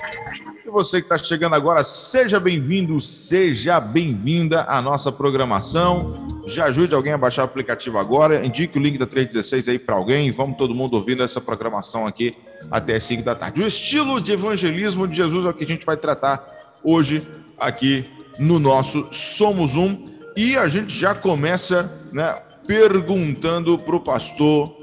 [0.74, 6.10] você que está chegando agora, seja bem-vindo, seja bem-vinda à nossa programação.
[6.48, 9.94] Já ajude alguém a baixar o aplicativo agora, indique o link da 316 aí para
[9.94, 10.32] alguém.
[10.32, 12.34] Vamos todo mundo ouvindo essa programação aqui
[12.72, 13.62] até as 5 da tarde.
[13.62, 16.42] O estilo de evangelismo de Jesus é o que a gente vai tratar
[16.82, 17.24] hoje
[17.56, 18.04] aqui
[18.36, 20.06] no nosso Somos Um.
[20.36, 22.34] E a gente já começa né,
[22.66, 24.74] perguntando para o pastor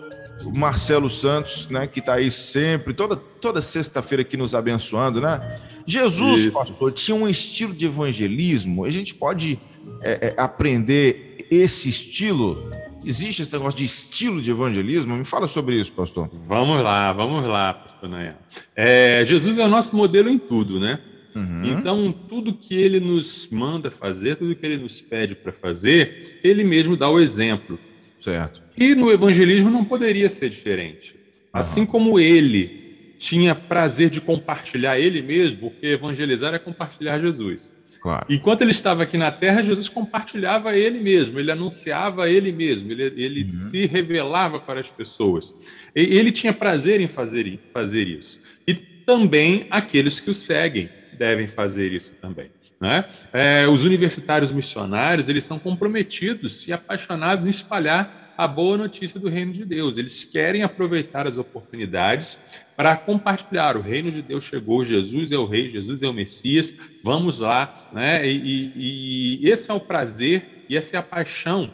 [0.45, 5.39] o Marcelo Santos, né, que está aí sempre, toda, toda sexta-feira aqui nos abençoando, né?
[5.86, 6.52] Jesus, Isso.
[6.52, 8.86] pastor, tinha um estilo de evangelismo.
[8.86, 9.60] A gente pode
[10.04, 12.55] é, é, aprender esse estilo?
[13.04, 15.15] Existe esse negócio de estilo de evangelismo?
[15.15, 16.30] Me fala sobre isso, pastor.
[16.45, 18.36] Vamos lá, vamos lá, pastor Nayan.
[18.76, 20.99] É, Jesus é o nosso modelo em tudo, né?
[21.36, 21.64] Uhum.
[21.64, 26.64] Então, tudo que ele nos manda fazer, tudo que ele nos pede para fazer, ele
[26.64, 27.80] mesmo dá o exemplo.
[28.21, 28.61] Certo.
[28.77, 31.15] E no evangelismo não poderia ser diferente.
[31.52, 37.76] Assim como ele tinha prazer de compartilhar ele mesmo, porque evangelizar é compartilhar Jesus.
[38.02, 38.26] Claro.
[38.27, 43.04] Enquanto ele estava aqui na terra, Jesus compartilhava ele mesmo, ele anunciava ele mesmo, ele,
[43.04, 43.49] ele uhum.
[43.52, 45.55] se revelava para as pessoas.
[45.95, 48.39] E, ele tinha prazer em fazer, fazer isso.
[48.67, 52.49] E também aqueles que o seguem devem fazer isso também.
[52.81, 53.05] Né?
[53.31, 59.30] É, os universitários missionários eles são comprometidos e apaixonados em espalhar a boa notícia do
[59.30, 59.97] reino de Deus.
[59.97, 62.39] Eles querem aproveitar as oportunidades
[62.75, 63.77] para compartilhar.
[63.77, 67.87] O reino de Deus chegou, Jesus é o rei, Jesus é o Messias, vamos lá.
[67.93, 68.27] Né?
[68.27, 71.70] E, e, e esse é o prazer e essa é a paixão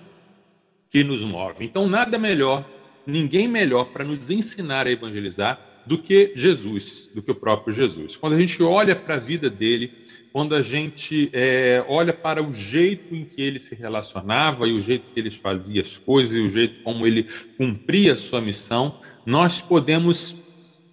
[0.90, 1.64] que nos move.
[1.64, 2.70] Então, nada melhor,
[3.06, 5.58] ninguém melhor para nos ensinar a evangelizar
[5.88, 8.18] do que Jesus, do que o próprio Jesus.
[8.18, 9.92] Quando a gente olha para a vida dele,
[10.34, 14.82] quando a gente é, olha para o jeito em que ele se relacionava e o
[14.82, 17.28] jeito que ele fazia as coisas e o jeito como ele
[17.58, 20.36] cumpria a sua missão, nós podemos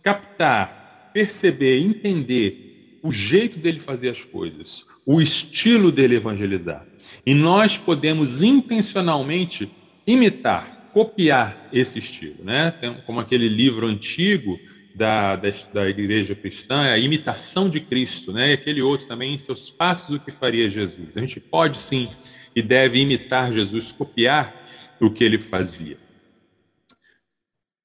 [0.02, 6.86] captar, perceber, entender o jeito dele fazer as coisas, o estilo dele evangelizar.
[7.26, 9.68] E nós podemos intencionalmente
[10.06, 12.72] imitar, copiar esse estilo, né?
[13.04, 14.58] Como aquele livro antigo
[14.94, 18.50] da, da, da, igreja cristã é a imitação de Cristo, né?
[18.50, 21.16] E aquele outro também, em seus passos, o que faria Jesus.
[21.16, 22.08] A gente pode sim
[22.54, 24.54] e deve imitar Jesus, copiar
[25.00, 25.98] o que ele fazia.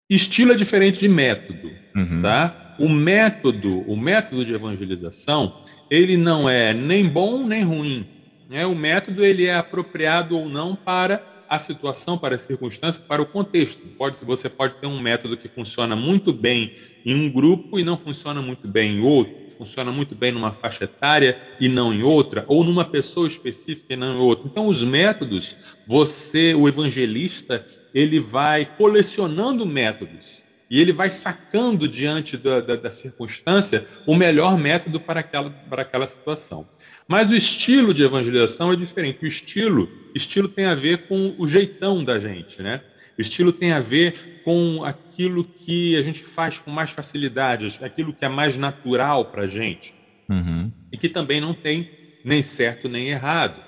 [0.10, 2.22] Estilo é diferente de método, uhum.
[2.22, 2.76] tá?
[2.80, 8.08] O método, o método de evangelização, ele não é nem bom nem ruim.
[8.50, 8.66] Né?
[8.66, 13.26] O método ele é apropriado ou não para a situação, para a circunstância, para o
[13.26, 13.82] contexto.
[13.98, 17.98] Pode, você pode ter um método que funciona muito bem em um grupo e não
[17.98, 22.46] funciona muito bem em outro, funciona muito bem numa faixa etária e não em outra,
[22.48, 24.48] ou numa pessoa específica e não em outra.
[24.48, 25.56] Então, os métodos,
[25.88, 32.92] você, o evangelista, ele vai colecionando métodos e ele vai sacando diante da, da, da
[32.92, 36.68] circunstância o melhor método para aquela, para aquela situação.
[37.10, 39.24] Mas o estilo de evangelização é diferente.
[39.24, 42.84] O estilo, estilo tem a ver com o jeitão da gente, né?
[43.18, 48.14] O estilo tem a ver com aquilo que a gente faz com mais facilidade, aquilo
[48.14, 49.96] que é mais natural para a gente.
[50.30, 50.72] Uhum.
[50.92, 51.90] E que também não tem
[52.24, 53.60] nem certo nem errado.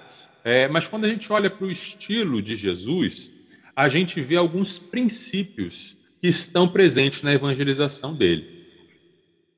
[0.43, 3.31] É, mas quando a gente olha para o estilo de Jesus,
[3.75, 8.67] a gente vê alguns princípios que estão presentes na evangelização dele.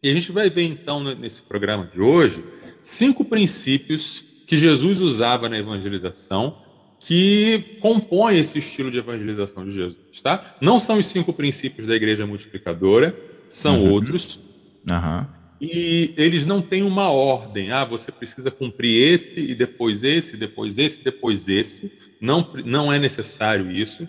[0.02, 2.42] E a gente vai ver então nesse programa de hoje
[2.84, 6.62] cinco princípios que Jesus usava na evangelização
[7.00, 10.56] que compõem esse estilo de evangelização de Jesus, tá?
[10.62, 13.18] Não são os cinco princípios da igreja multiplicadora,
[13.50, 13.92] são uhum.
[13.92, 14.40] outros.
[14.88, 15.26] Uhum.
[15.60, 17.72] E eles não têm uma ordem.
[17.72, 21.92] Ah, você precisa cumprir esse e depois esse, depois esse, depois esse.
[22.22, 24.08] Não, não é necessário isso.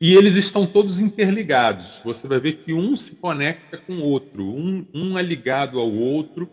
[0.00, 2.00] E eles estão todos interligados.
[2.04, 5.90] Você vai ver que um se conecta com o outro, um, um é ligado ao
[5.90, 6.50] outro.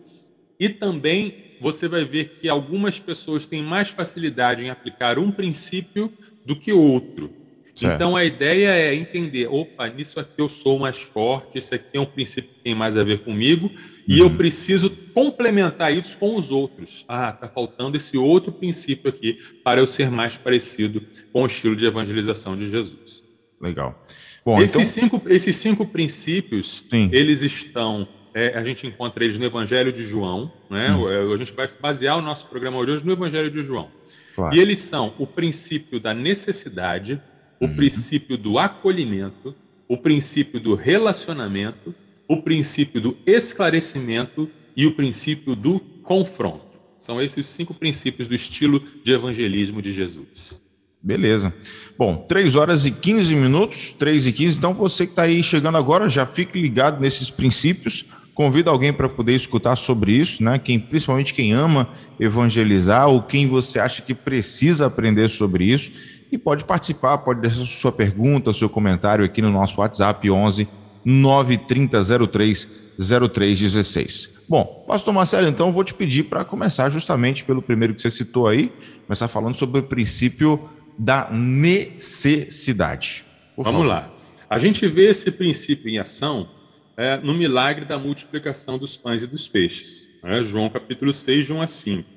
[0.62, 6.12] E também você vai ver que algumas pessoas têm mais facilidade em aplicar um princípio
[6.46, 7.32] do que outro.
[7.74, 7.94] Certo.
[7.96, 12.00] Então a ideia é entender: opa, nisso aqui eu sou mais forte, esse aqui é
[12.00, 13.72] um princípio que tem mais a ver comigo,
[14.06, 14.36] e eu uhum.
[14.36, 17.04] preciso complementar isso com os outros.
[17.08, 21.74] Ah, está faltando esse outro princípio aqui para eu ser mais parecido com o estilo
[21.74, 23.24] de evangelização de Jesus.
[23.60, 24.00] Legal.
[24.44, 25.08] Bom, esses, então...
[25.08, 27.08] cinco, esses cinco princípios, Sim.
[27.12, 30.92] eles estão é, a gente encontra eles no Evangelho de João, né?
[30.92, 31.08] Hum.
[31.08, 33.88] É, a gente vai basear o nosso programa hoje no Evangelho de João.
[34.34, 34.54] Claro.
[34.54, 37.20] E eles são o princípio da necessidade,
[37.60, 37.76] o uhum.
[37.76, 39.54] princípio do acolhimento,
[39.86, 41.94] o princípio do relacionamento,
[42.26, 46.72] o princípio do esclarecimento e o princípio do confronto.
[46.98, 50.62] São esses cinco princípios do estilo de evangelismo de Jesus.
[51.02, 51.52] Beleza.
[51.98, 54.58] Bom, 3 horas e 15 minutos, 3 e 15.
[54.58, 58.04] Então, você que está aí chegando agora, já fique ligado nesses princípios.
[58.34, 60.58] Convida alguém para poder escutar sobre isso, né?
[60.58, 61.88] Quem, principalmente quem ama
[62.18, 65.92] evangelizar ou quem você acha que precisa aprender sobre isso.
[66.30, 70.66] E pode participar, pode deixar sua pergunta, seu comentário aqui no nosso WhatsApp 11
[71.04, 72.68] 93003
[72.98, 74.32] 0316.
[74.48, 78.46] Bom, Pastor Marcelo, então vou te pedir para começar justamente pelo primeiro que você citou
[78.46, 78.72] aí,
[79.06, 80.68] começar falando sobre o princípio
[80.98, 83.24] da necessidade.
[83.54, 83.94] Por Vamos favor.
[83.94, 84.10] lá.
[84.48, 86.48] A gente vê esse princípio em ação
[86.96, 90.08] é, no milagre da multiplicação dos pães e dos peixes.
[90.22, 90.42] Né?
[90.44, 92.08] João capítulo 6, de 1 a 5.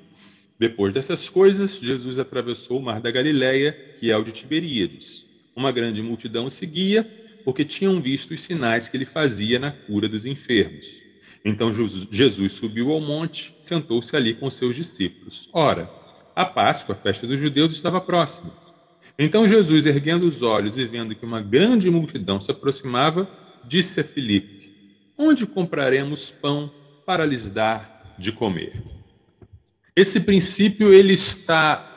[0.58, 5.26] Depois dessas coisas, Jesus atravessou o mar da Galileia, que é o de Tiberíades.
[5.54, 7.08] Uma grande multidão o seguia,
[7.44, 11.02] porque tinham visto os sinais que ele fazia na cura dos enfermos.
[11.44, 11.72] Então
[12.10, 15.48] Jesus subiu ao monte, sentou-se ali com seus discípulos.
[15.52, 15.88] Ora,
[16.34, 18.52] a Páscoa, a festa dos judeus, estava próxima.
[19.18, 23.28] Então Jesus, erguendo os olhos e vendo que uma grande multidão se aproximava,
[23.64, 24.55] disse a Filipe:
[25.18, 26.72] Onde compraremos pão
[27.04, 28.82] para lhes dar de comer?
[29.94, 31.92] Esse princípio ele está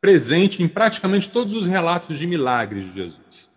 [0.00, 3.48] presente em praticamente todos os relatos de milagres de Jesus.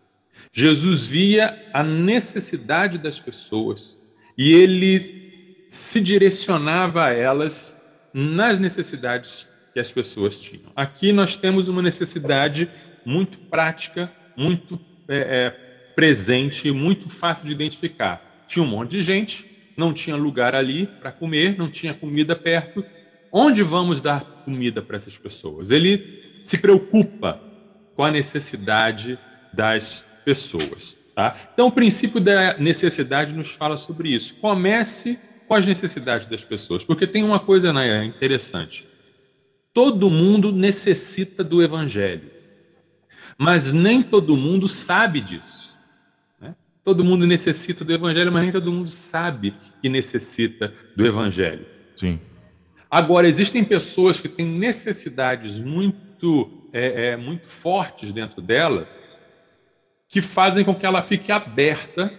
[0.52, 4.02] Jesus via a necessidade das pessoas
[4.38, 7.80] e ele se direcionava a elas
[8.14, 10.72] nas necessidades que as pessoas tinham.
[10.76, 12.70] Aqui nós temos uma necessidade
[13.06, 15.50] muito prática, muito é, é,
[15.96, 18.31] presente, muito fácil de identificar.
[18.52, 22.84] Tinha um monte de gente, não tinha lugar ali para comer, não tinha comida perto.
[23.32, 25.72] Onde vamos dar comida para essas pessoas?
[25.72, 27.42] Ele se preocupa
[27.96, 29.18] com a necessidade
[29.54, 30.98] das pessoas.
[31.16, 31.34] Tá?
[31.54, 34.36] Então, o princípio da necessidade nos fala sobre isso.
[34.36, 35.18] Comece
[35.48, 38.86] com as necessidades das pessoas, porque tem uma coisa né, interessante.
[39.74, 42.30] Todo mundo necessita do evangelho,
[43.38, 45.71] mas nem todo mundo sabe disso.
[46.84, 51.66] Todo mundo necessita do evangelho, mas nem todo mundo sabe que necessita do evangelho.
[51.96, 52.20] Sim.
[52.90, 58.88] Agora, existem pessoas que têm necessidades muito, é, é, muito fortes dentro dela
[60.10, 62.14] que fazem com que ela fique aberta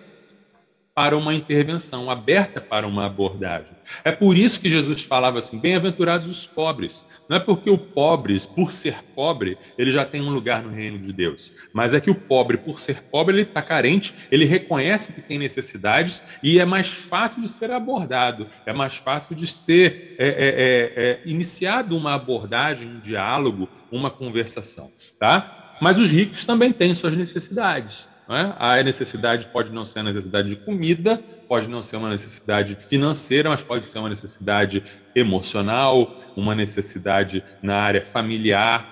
[0.94, 3.72] para uma intervenção, aberta para uma abordagem.
[4.04, 7.04] É por isso que Jesus falava assim: bem-aventurados os pobres.
[7.28, 10.98] Não é porque o pobre, por ser pobre, ele já tem um lugar no reino
[10.98, 15.14] de Deus, mas é que o pobre, por ser pobre, ele está carente, ele reconhece
[15.14, 20.14] que tem necessidades e é mais fácil de ser abordado, é mais fácil de ser
[20.18, 25.76] é, é, é, é iniciado uma abordagem, um diálogo, uma conversação, tá?
[25.80, 28.11] Mas os ricos também têm suas necessidades.
[28.28, 33.50] A necessidade pode não ser a necessidade de comida, pode não ser uma necessidade financeira,
[33.50, 34.82] mas pode ser uma necessidade
[35.14, 38.88] emocional, uma necessidade na área familiar.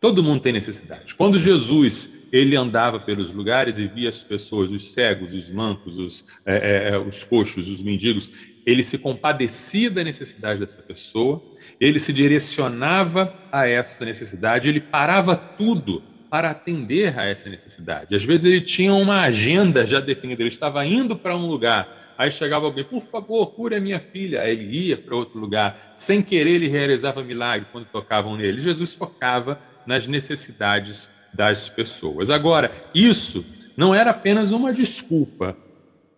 [0.00, 1.14] Todo mundo tem necessidade.
[1.14, 6.24] Quando Jesus ele andava pelos lugares e via as pessoas, os cegos, os mancos, os,
[6.46, 8.30] é, é, é os coxos, os mendigos,
[8.64, 11.42] ele se compadecia da necessidade dessa pessoa,
[11.78, 16.02] ele se direcionava a essa necessidade, ele parava tudo
[16.32, 18.16] para atender a essa necessidade.
[18.16, 22.30] Às vezes ele tinha uma agenda já definida, ele estava indo para um lugar, aí
[22.30, 24.40] chegava alguém, por favor, cure a minha filha.
[24.40, 28.62] Aí ele ia para outro lugar, sem querer ele realizava milagre quando tocavam nele.
[28.62, 32.30] Jesus focava nas necessidades das pessoas.
[32.30, 33.44] Agora, isso
[33.76, 35.54] não era apenas uma desculpa,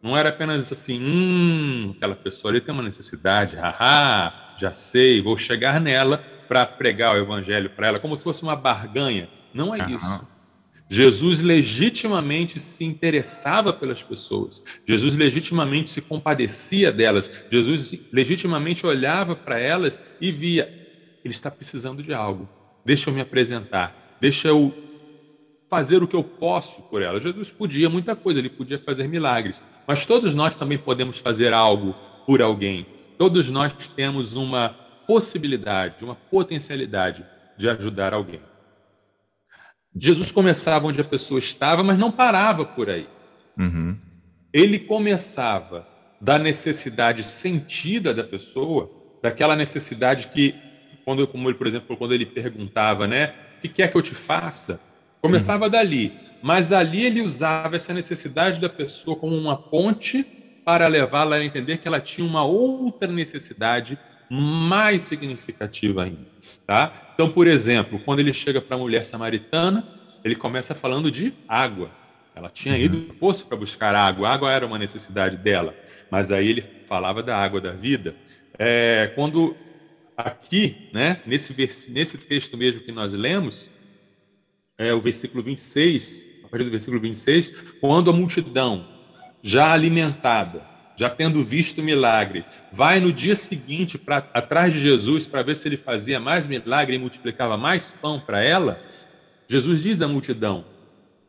[0.00, 5.36] Não era apenas assim, hum, aquela pessoa ali tem uma necessidade, haha, já sei, vou
[5.36, 9.28] chegar nela para pregar o evangelho para ela, como se fosse uma barganha.
[9.54, 9.96] Não é uhum.
[9.96, 10.26] isso.
[10.90, 19.58] Jesus legitimamente se interessava pelas pessoas, Jesus legitimamente se compadecia delas, Jesus legitimamente olhava para
[19.58, 20.68] elas e via:
[21.24, 22.48] ele está precisando de algo,
[22.84, 24.74] deixa eu me apresentar, deixa eu
[25.70, 27.18] fazer o que eu posso por ela.
[27.18, 31.94] Jesus podia muita coisa, ele podia fazer milagres, mas todos nós também podemos fazer algo
[32.26, 34.68] por alguém, todos nós temos uma
[35.06, 37.24] possibilidade, uma potencialidade
[37.56, 38.40] de ajudar alguém.
[39.96, 43.06] Jesus começava onde a pessoa estava, mas não parava por aí.
[43.56, 43.96] Uhum.
[44.52, 45.86] Ele começava
[46.20, 48.90] da necessidade sentida da pessoa,
[49.22, 50.54] daquela necessidade que,
[51.04, 54.14] quando, como ele, por exemplo, quando ele perguntava, né, o que quer que eu te
[54.14, 54.80] faça?
[55.20, 55.70] Começava uhum.
[55.70, 60.24] dali, mas ali ele usava essa necessidade da pessoa como uma ponte
[60.64, 63.98] para levá-la a entender que ela tinha uma outra necessidade
[64.30, 66.26] mais significativa ainda.
[66.66, 67.10] Tá?
[67.14, 69.86] Então, por exemplo, quando ele chega para a mulher samaritana,
[70.24, 71.90] ele começa falando de água.
[72.34, 75.74] Ela tinha ido ao poço para buscar água, a água era uma necessidade dela,
[76.10, 78.16] mas aí ele falava da água da vida.
[78.58, 79.56] É, quando
[80.16, 81.54] aqui, né, nesse,
[81.90, 83.70] nesse texto mesmo que nós lemos,
[84.76, 88.88] é, o versículo 26, a partir do versículo 26, quando a multidão,
[89.42, 95.26] já alimentada, já tendo visto o milagre, vai no dia seguinte pra, atrás de Jesus
[95.26, 98.80] para ver se ele fazia mais milagre e multiplicava mais pão para ela,
[99.48, 100.64] Jesus diz à multidão: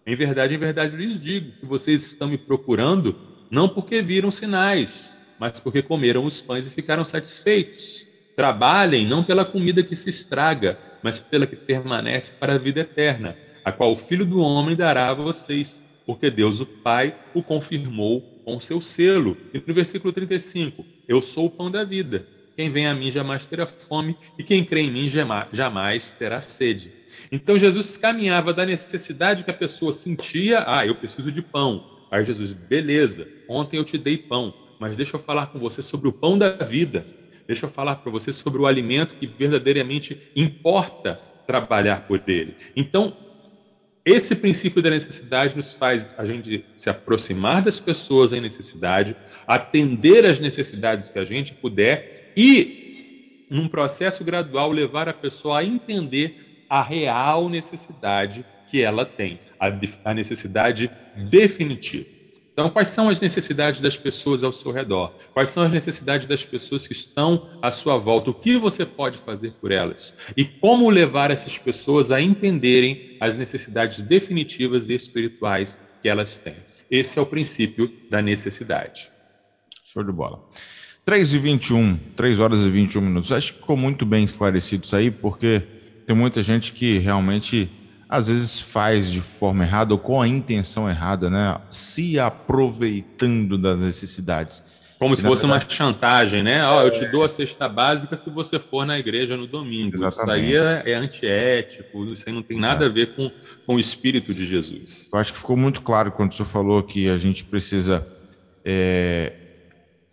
[0.06, 3.16] Em verdade, em verdade eu lhes digo que vocês estão me procurando
[3.50, 8.06] não porque viram sinais, mas porque comeram os pães e ficaram satisfeitos.
[8.36, 13.38] Trabalhem não pela comida que se estraga, mas pela que permanece para a vida eterna,
[13.64, 18.22] a qual o Filho do Homem dará a vocês, porque Deus o Pai o confirmou
[18.44, 19.36] com seu selo.
[19.54, 22.28] E no versículo 35, eu sou o pão da vida.
[22.56, 25.10] Quem vem a mim jamais terá fome, e quem crê em mim
[25.52, 26.92] jamais terá sede.
[27.32, 31.84] Então Jesus caminhava da necessidade que a pessoa sentia, ah, eu preciso de pão.
[32.10, 36.08] Aí Jesus, beleza, ontem eu te dei pão, mas deixa eu falar com você sobre
[36.08, 37.06] o pão da vida.
[37.48, 42.56] Deixa eu falar para você sobre o alimento que verdadeiramente importa trabalhar por ele.
[42.76, 43.16] Então,
[44.06, 49.16] esse princípio da necessidade nos faz a gente se aproximar das pessoas em necessidade,
[49.48, 55.64] atender às necessidades que a gente puder e, num processo gradual, levar a pessoa a
[55.64, 59.72] entender a real necessidade que ela tem, a,
[60.04, 62.15] a necessidade definitiva.
[62.56, 65.14] Então, quais são as necessidades das pessoas ao seu redor?
[65.34, 68.30] Quais são as necessidades das pessoas que estão à sua volta?
[68.30, 70.14] O que você pode fazer por elas?
[70.38, 76.56] E como levar essas pessoas a entenderem as necessidades definitivas e espirituais que elas têm?
[76.90, 79.12] Esse é o princípio da necessidade.
[79.84, 80.42] Show de bola.
[81.04, 83.34] 3 e 21, 3 horas e 21 minutos.
[83.34, 85.62] Acho que ficou muito bem esclarecido isso aí, porque
[86.08, 87.70] tem muita gente que realmente
[88.16, 91.60] às vezes faz de forma errada ou com a intenção errada, né?
[91.70, 94.64] Se aproveitando das necessidades.
[94.98, 95.66] Como se fosse verdade...
[95.66, 96.66] uma chantagem, né?
[96.66, 99.94] Ó, oh, eu te dou a cesta básica se você for na igreja no domingo.
[99.96, 100.48] Exatamente.
[100.50, 103.30] Isso aí é, é antiético, isso aí não tem nada a ver com,
[103.66, 105.10] com o espírito de Jesus.
[105.12, 108.08] Eu acho que ficou muito claro quando o senhor falou que a gente precisa
[108.64, 109.34] é,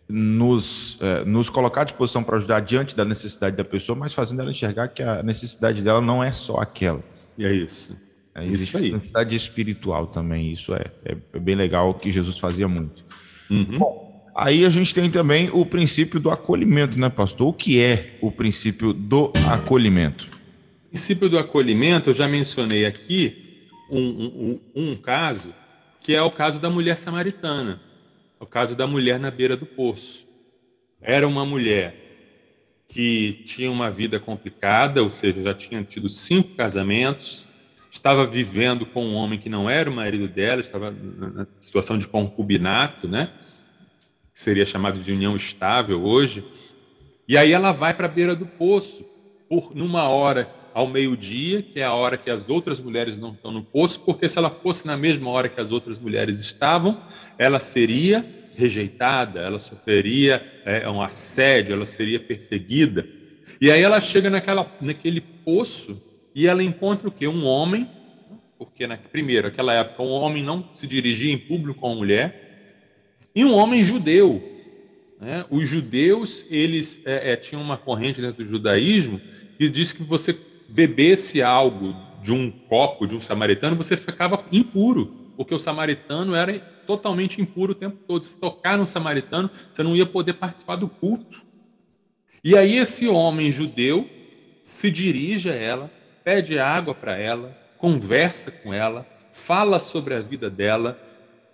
[0.09, 4.42] nos, é, nos colocar à disposição para ajudar diante da necessidade da pessoa, mas fazendo
[4.42, 7.97] ela enxergar que a necessidade dela não é só aquela e é isso.
[8.35, 8.89] É, existe isso aí.
[8.89, 13.05] identidade espiritual também, isso é, é, é, bem legal que Jesus fazia muito.
[13.51, 13.79] Uhum.
[13.79, 17.49] Bom, aí a gente tem também o princípio do acolhimento, né, pastor?
[17.49, 20.27] O que é o princípio do acolhimento?
[20.87, 25.55] O princípio do acolhimento, eu já mencionei aqui um, um, um caso,
[26.01, 27.81] que é o caso da mulher samaritana,
[28.41, 30.27] o caso da mulher na beira do poço.
[31.01, 32.01] Era uma mulher
[32.93, 37.47] que tinha uma vida complicada, ou seja, já tinha tido cinco casamentos,
[37.91, 42.07] estava vivendo com um homem que não era o marido dela, estava na situação de
[42.07, 43.31] concubinato, né?
[44.33, 46.45] Que seria chamado de união estável hoje.
[47.27, 49.05] E aí ela vai para a beira do poço,
[49.49, 53.51] por numa hora ao meio-dia, que é a hora que as outras mulheres não estão
[53.51, 57.01] no poço, porque se ela fosse na mesma hora que as outras mulheres estavam,
[57.39, 63.06] ela seria rejeitada, ela sofreria é, um assédio, ela seria perseguida.
[63.61, 66.00] E aí ela chega naquela, naquele poço
[66.35, 67.28] e ela encontra o quê?
[67.28, 67.88] Um homem,
[68.59, 72.42] porque na, primeiro, naquela época, um homem não se dirigia em público a mulher,
[73.35, 74.42] e um homem judeu.
[75.21, 75.44] Né?
[75.50, 79.21] Os judeus, eles é, é, tinham uma corrente dentro do judaísmo
[79.56, 80.37] que diz que você
[80.68, 86.61] bebesse algo de um copo de um samaritano, você ficava impuro, porque o samaritano era
[86.87, 88.25] totalmente impuro o tempo todo.
[88.25, 91.43] Se tocar no samaritano, você não ia poder participar do culto.
[92.45, 94.09] E aí esse homem judeu
[94.62, 95.91] se dirige a ela,
[96.25, 101.01] pede água para ela, conversa com ela, fala sobre a vida dela,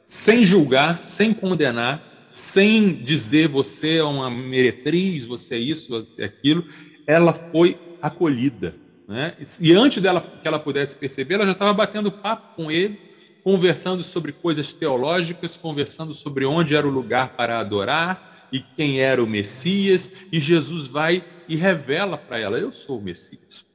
[0.04, 6.24] sem julgar, sem condenar, sem dizer você é uma meretriz, você é isso, você é
[6.26, 6.64] aquilo.
[7.06, 8.74] Ela foi acolhida.
[9.06, 9.34] Né?
[9.60, 13.00] E antes dela que ela pudesse perceber, ela já estava batendo papo com ele,
[13.42, 19.22] conversando sobre coisas teológicas, conversando sobre onde era o lugar para adorar e quem era
[19.22, 20.10] o Messias.
[20.32, 23.66] E Jesus vai e revela para ela: Eu sou o Messias.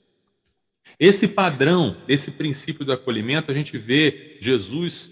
[0.99, 5.11] Esse padrão, esse princípio do acolhimento, a gente vê Jesus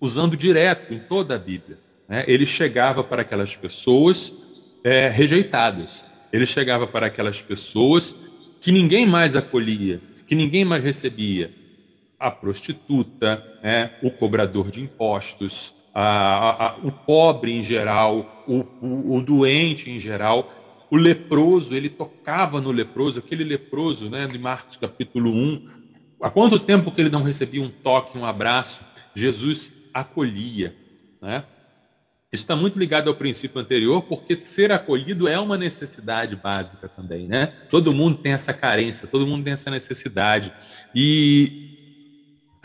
[0.00, 1.78] usando direto em toda a Bíblia.
[2.08, 2.24] Né?
[2.26, 4.32] Ele chegava para aquelas pessoas
[4.84, 8.16] é, rejeitadas, ele chegava para aquelas pessoas
[8.60, 11.50] que ninguém mais acolhia, que ninguém mais recebia.
[12.18, 19.16] A prostituta, né, o cobrador de impostos, a, a, o pobre em geral, o, o,
[19.16, 20.52] o, doente em geral,
[20.90, 25.68] o leproso, ele tocava no leproso, aquele leproso né, de Marcos capítulo 1.
[26.20, 28.82] Há quanto tempo que ele não recebia um toque, um abraço?
[29.14, 30.76] Jesus acolhia.
[31.20, 31.44] Né?
[32.32, 37.26] Isso está muito ligado ao princípio anterior, porque ser acolhido é uma necessidade básica também,
[37.26, 37.54] né?
[37.70, 40.52] Todo mundo tem essa carência, todo mundo tem essa necessidade.
[40.94, 41.75] E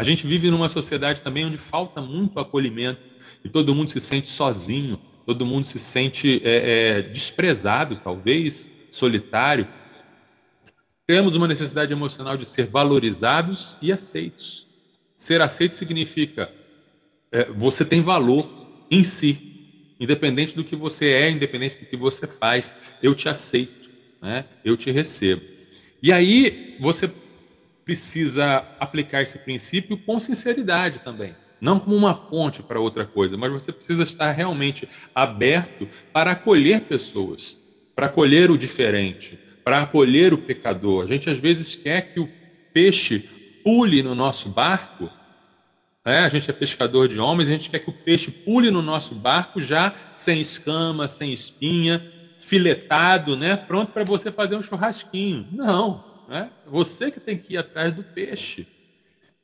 [0.02, 3.00] a gente vive numa sociedade também onde falta muito acolhimento
[3.46, 9.68] e todo mundo se sente sozinho, todo mundo se sente é, é, desprezado, talvez, solitário.
[11.06, 14.66] Temos uma necessidade emocional de ser valorizados e aceitos.
[15.16, 16.52] Ser aceito significa
[17.32, 18.50] é, você tem valor
[18.90, 19.52] em si,
[20.00, 24.46] Independente do que você é, independente do que você faz, eu te aceito, né?
[24.66, 25.44] eu te recebo.
[26.02, 27.08] E aí você
[27.84, 31.36] precisa aplicar esse princípio com sinceridade também.
[31.60, 36.82] Não como uma ponte para outra coisa, mas você precisa estar realmente aberto para acolher
[36.82, 37.58] pessoas,
[37.96, 41.04] para acolher o diferente, para acolher o pecador.
[41.04, 42.30] A gente às vezes quer que o
[42.74, 43.30] peixe
[43.64, 45.10] pule no nosso barco
[46.04, 48.82] é, a gente é pescador de homens, a gente quer que o peixe pule no
[48.82, 53.56] nosso barco já sem escama, sem espinha, filetado, né?
[53.56, 55.48] pronto para você fazer um churrasquinho.
[55.52, 56.50] Não, né?
[56.66, 58.66] você que tem que ir atrás do peixe.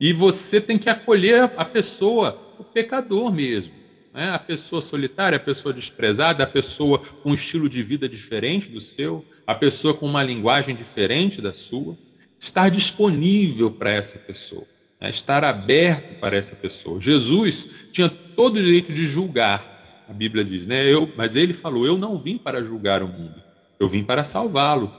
[0.00, 3.74] E você tem que acolher a pessoa, o pecador mesmo.
[4.14, 4.30] Né?
[4.30, 8.80] A pessoa solitária, a pessoa desprezada, a pessoa com um estilo de vida diferente do
[8.80, 11.96] seu, a pessoa com uma linguagem diferente da sua.
[12.40, 14.66] Estar disponível para essa pessoa
[15.00, 17.00] né, estar aberto para essa pessoa.
[17.00, 20.86] Jesus tinha todo o direito de julgar, a Bíblia diz, né?
[20.86, 23.42] Eu, mas ele falou: Eu não vim para julgar o mundo,
[23.78, 24.92] eu vim para salvá-lo.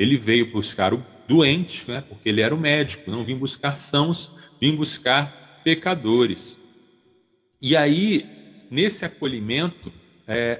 [0.00, 4.32] Ele veio buscar o doente, né, porque ele era o médico, não vim buscar sãos,
[4.60, 6.58] vim buscar pecadores.
[7.60, 8.26] E aí,
[8.70, 9.92] nesse acolhimento,
[10.26, 10.58] é,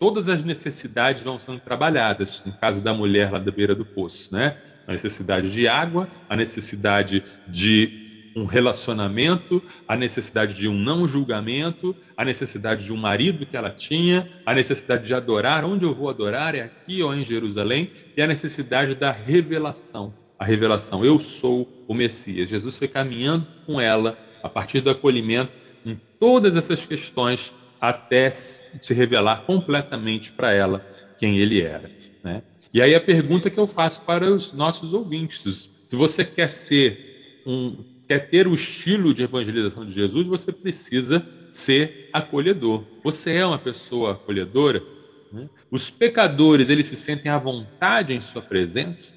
[0.00, 2.44] todas as necessidades vão sendo trabalhadas.
[2.44, 4.58] No caso da mulher lá da beira do poço, né?
[4.84, 11.94] A necessidade de água, a necessidade de um relacionamento, a necessidade de um não julgamento,
[12.16, 16.08] a necessidade de um marido que ela tinha, a necessidade de adorar, onde eu vou
[16.08, 20.14] adorar é aqui ou em Jerusalém, e a necessidade da revelação.
[20.38, 22.50] A revelação, eu sou o Messias.
[22.50, 25.52] Jesus foi caminhando com ela a partir do acolhimento
[25.84, 30.86] em todas essas questões até se revelar completamente para ela
[31.18, 31.90] quem ele era.
[32.22, 32.42] Né?
[32.72, 37.42] E aí a pergunta que eu faço para os nossos ouvintes: se você quer ser
[37.46, 42.84] um quer ter o estilo de evangelização de Jesus, você precisa ser acolhedor.
[43.02, 44.82] Você é uma pessoa acolhedora?
[45.32, 45.48] Né?
[45.70, 49.16] Os pecadores, eles se sentem à vontade em sua presença?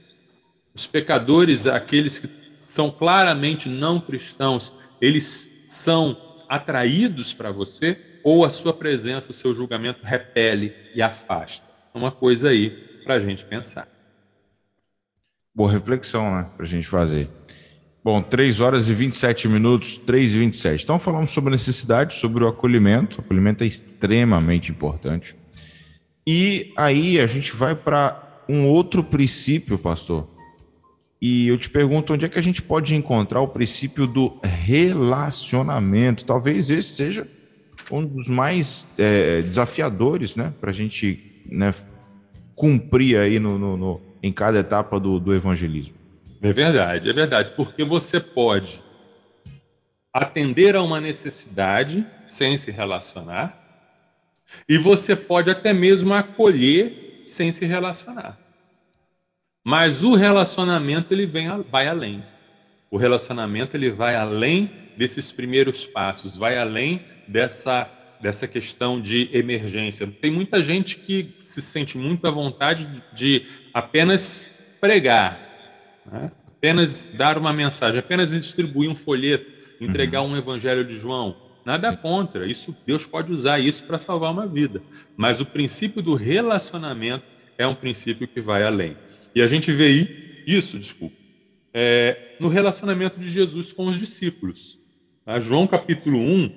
[0.74, 2.30] Os pecadores, aqueles que
[2.66, 7.98] são claramente não cristãos, eles são atraídos para você?
[8.24, 11.66] Ou a sua presença, o seu julgamento repele e afasta?
[11.94, 12.70] É uma coisa aí
[13.04, 13.90] para a gente pensar.
[15.54, 16.50] Boa reflexão, né?
[16.56, 17.30] Para a gente fazer.
[18.06, 20.84] Bom, 3 horas e 27 minutos, 3 e 27.
[20.84, 23.18] Então falamos sobre necessidade, sobre o acolhimento.
[23.18, 25.36] O acolhimento é extremamente importante.
[26.28, 30.28] E aí a gente vai para um outro princípio, pastor.
[31.20, 36.26] E eu te pergunto onde é que a gente pode encontrar o princípio do relacionamento.
[36.26, 37.28] Talvez esse seja
[37.90, 41.74] um dos mais é, desafiadores, né, para a gente né,
[42.54, 46.05] cumprir aí no, no, no, em cada etapa do, do evangelismo.
[46.42, 48.84] É verdade, é verdade, porque você pode
[50.14, 53.62] atender a uma necessidade sem se relacionar,
[54.70, 58.40] e você pode até mesmo acolher sem se relacionar.
[59.64, 62.24] Mas o relacionamento ele vem, vai além.
[62.90, 67.90] O relacionamento ele vai além desses primeiros passos, vai além dessa,
[68.22, 70.08] dessa questão de emergência.
[70.08, 75.45] Tem muita gente que se sente muito à vontade de apenas pregar,
[76.12, 76.32] né?
[76.48, 80.32] apenas dar uma mensagem, apenas distribuir um folheto, entregar uhum.
[80.32, 81.36] um evangelho de João.
[81.66, 81.98] Nada Sim.
[81.98, 84.82] contra, isso Deus pode usar isso para salvar uma vida.
[85.18, 87.26] Mas o princípio do relacionamento
[87.58, 88.96] é um princípio que vai além.
[89.34, 91.16] E a gente vê isso, desculpa,
[91.74, 94.80] é, no relacionamento de Jesus com os discípulos.
[95.26, 96.52] A João capítulo 1,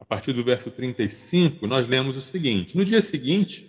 [0.00, 3.68] a partir do verso 35, nós lemos o seguinte: No dia seguinte,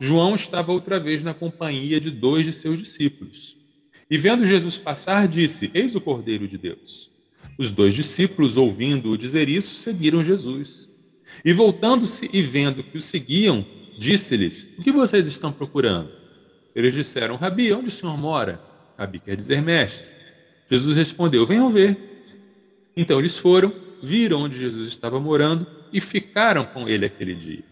[0.00, 3.53] João estava outra vez na companhia de dois de seus discípulos.
[4.14, 7.10] E vendo Jesus passar, disse: Eis o Cordeiro de Deus.
[7.58, 10.88] Os dois discípulos, ouvindo-o dizer isso, seguiram Jesus.
[11.44, 13.66] E voltando-se e vendo que o seguiam,
[13.98, 16.12] disse-lhes: O que vocês estão procurando?
[16.76, 18.62] Eles disseram: Rabi, onde o senhor mora?
[18.96, 20.12] Rabi quer dizer mestre.
[20.70, 21.98] Jesus respondeu: Venham ver.
[22.96, 27.64] Então eles foram, viram onde Jesus estava morando e ficaram com ele aquele dia.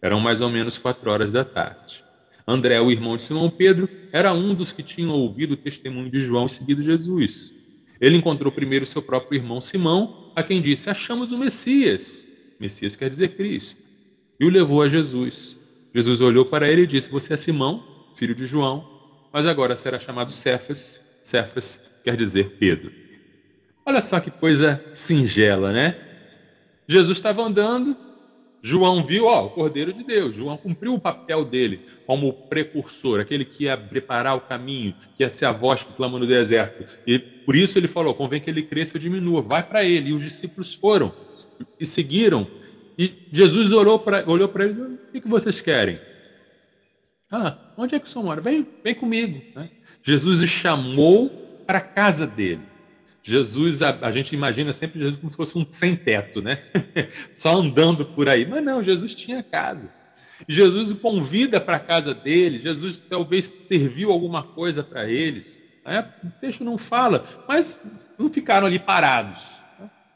[0.00, 2.04] Eram mais ou menos quatro horas da tarde.
[2.50, 6.18] André, o irmão de Simão Pedro, era um dos que tinham ouvido o testemunho de
[6.20, 7.52] João e seguido Jesus.
[8.00, 12.26] Ele encontrou primeiro seu próprio irmão Simão, a quem disse: Achamos o Messias.
[12.58, 13.82] Messias quer dizer Cristo.
[14.40, 15.60] E o levou a Jesus.
[15.94, 17.84] Jesus olhou para ele e disse: Você é Simão,
[18.14, 18.88] filho de João,
[19.30, 21.02] mas agora será chamado Cefas.
[21.22, 22.90] Cefas quer dizer Pedro.
[23.84, 25.98] Olha só que coisa singela, né?
[26.88, 27.94] Jesus estava andando,
[28.62, 30.34] João viu, ó, o Cordeiro de Deus.
[30.34, 35.30] João cumpriu o papel dele como precursor, aquele que ia preparar o caminho, que ia
[35.30, 36.84] ser a voz que clama no deserto.
[37.06, 39.42] E por isso ele falou: convém que ele cresça e diminua.
[39.42, 40.10] Vai para ele.
[40.10, 41.14] E os discípulos foram
[41.78, 42.46] e seguiram.
[42.98, 46.00] E Jesus olhou para olhou eles: o que, vocês querem?
[47.30, 48.40] Ah, onde é que o senhor mora?
[48.40, 49.40] Vem, vem comigo.
[49.54, 49.70] Né?
[50.02, 51.28] Jesus chamou
[51.66, 52.62] para a casa dele.
[53.28, 56.62] Jesus, a, a, gente imagina sempre Jesus como se fosse um sem-teto, né?
[57.30, 58.46] Só andando por aí.
[58.46, 59.90] Mas não, Jesus tinha casa.
[60.48, 65.60] Jesus o convida para a casa dele, Jesus talvez serviu alguma coisa para eles.
[65.84, 66.08] Né?
[66.24, 67.78] O texto não fala, mas
[68.18, 69.42] não ficaram ali parados.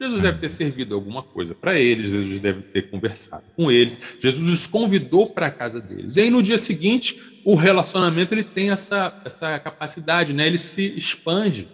[0.00, 4.00] Jesus deve ter servido alguma coisa para eles, Jesus deve ter conversado com eles.
[4.18, 6.16] Jesus os convidou para a casa deles.
[6.16, 10.46] E aí no dia seguinte, o relacionamento ele tem essa, essa capacidade, né?
[10.46, 11.68] ele se expande.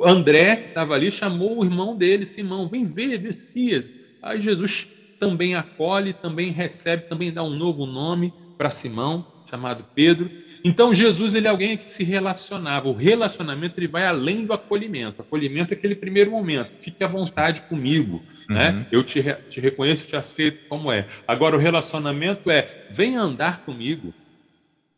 [0.00, 3.92] O André, que estava ali, chamou o irmão dele, Simão, vem ver Messias.
[4.22, 10.30] Aí Jesus também acolhe, também recebe, também dá um novo nome para Simão, chamado Pedro.
[10.64, 12.88] Então Jesus ele é alguém que se relacionava.
[12.88, 15.20] O relacionamento ele vai além do acolhimento.
[15.20, 16.70] Acolhimento é aquele primeiro momento.
[16.78, 18.70] Fique à vontade comigo, né?
[18.70, 18.76] uhum.
[18.76, 18.86] né?
[18.90, 21.06] Eu te, te reconheço, te aceito como é.
[21.28, 24.14] Agora o relacionamento é: vem andar comigo.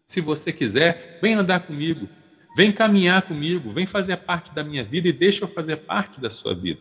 [0.07, 2.09] Se você quiser, vem andar comigo.
[2.55, 6.31] Vem caminhar comigo, vem fazer parte da minha vida e deixa eu fazer parte da
[6.31, 6.81] sua vida.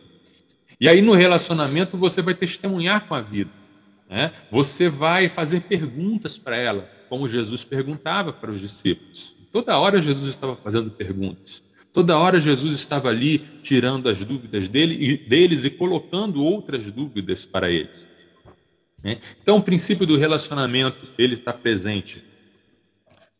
[0.78, 3.50] E aí no relacionamento você vai testemunhar com a vida.
[4.08, 4.32] Né?
[4.50, 9.34] Você vai fazer perguntas para ela, como Jesus perguntava para os discípulos.
[9.50, 11.62] Toda hora Jesus estava fazendo perguntas.
[11.92, 17.44] Toda hora Jesus estava ali tirando as dúvidas dele e, deles e colocando outras dúvidas
[17.44, 18.08] para eles.
[19.02, 19.18] Né?
[19.42, 22.22] Então, o princípio do relacionamento ele está presente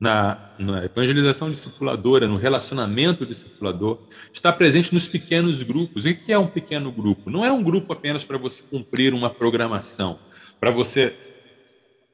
[0.03, 4.01] na, na, evangelização discipuladora, no relacionamento discipulador,
[4.33, 6.05] está presente nos pequenos grupos.
[6.05, 7.31] O que é um pequeno grupo?
[7.31, 10.19] Não é um grupo apenas para você cumprir uma programação,
[10.59, 11.15] para você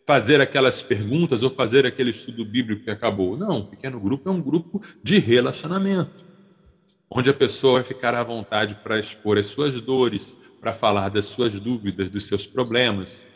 [0.07, 3.38] fazer aquelas perguntas ou fazer aquele estudo bíblico que acabou.
[3.38, 6.27] Não, um pequeno grupo é um grupo de relacionamento,
[7.11, 11.24] onde a pessoa vai ficar à vontade para expor as suas dores, para falar das
[11.24, 13.27] suas dúvidas, dos seus problemas.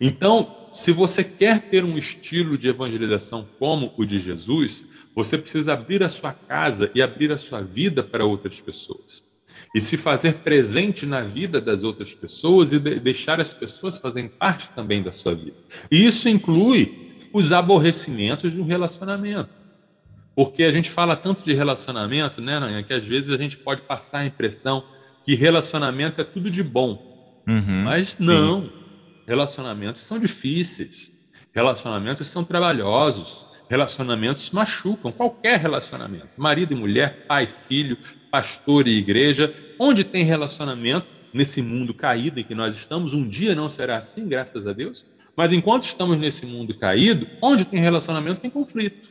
[0.00, 4.84] Então, se você quer ter um estilo de evangelização como o de Jesus,
[5.14, 9.22] você precisa abrir a sua casa e abrir a sua vida para outras pessoas.
[9.74, 14.68] E se fazer presente na vida das outras pessoas e deixar as pessoas fazerem parte
[14.76, 15.56] também da sua vida.
[15.90, 19.48] E isso inclui os aborrecimentos de um relacionamento.
[20.34, 23.80] Porque a gente fala tanto de relacionamento, né, Nanha, que às vezes a gente pode
[23.80, 24.84] passar a impressão
[25.24, 27.42] que relacionamento é tudo de bom.
[27.48, 28.62] Uhum, Mas não.
[28.62, 28.85] Sim.
[29.26, 31.10] Relacionamentos são difíceis,
[31.52, 36.28] relacionamentos são trabalhosos, relacionamentos machucam, qualquer relacionamento.
[36.36, 37.98] Marido e mulher, pai, filho,
[38.30, 43.54] pastor e igreja, onde tem relacionamento, nesse mundo caído em que nós estamos, um dia
[43.54, 45.04] não será assim, graças a Deus,
[45.36, 49.10] mas enquanto estamos nesse mundo caído, onde tem relacionamento tem conflito.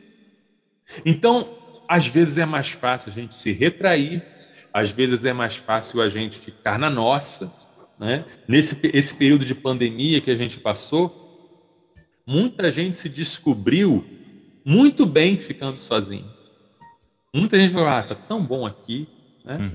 [1.04, 1.56] Então,
[1.88, 4.24] às vezes é mais fácil a gente se retrair,
[4.72, 7.52] às vezes é mais fácil a gente ficar na nossa,
[7.98, 8.24] né?
[8.46, 11.24] Nesse esse período de pandemia que a gente passou,
[12.26, 14.04] muita gente se descobriu
[14.64, 16.28] muito bem ficando sozinho.
[17.34, 19.08] Muita gente falou: ah, tá tão bom aqui,
[19.44, 19.58] né?
[19.60, 19.70] Hum.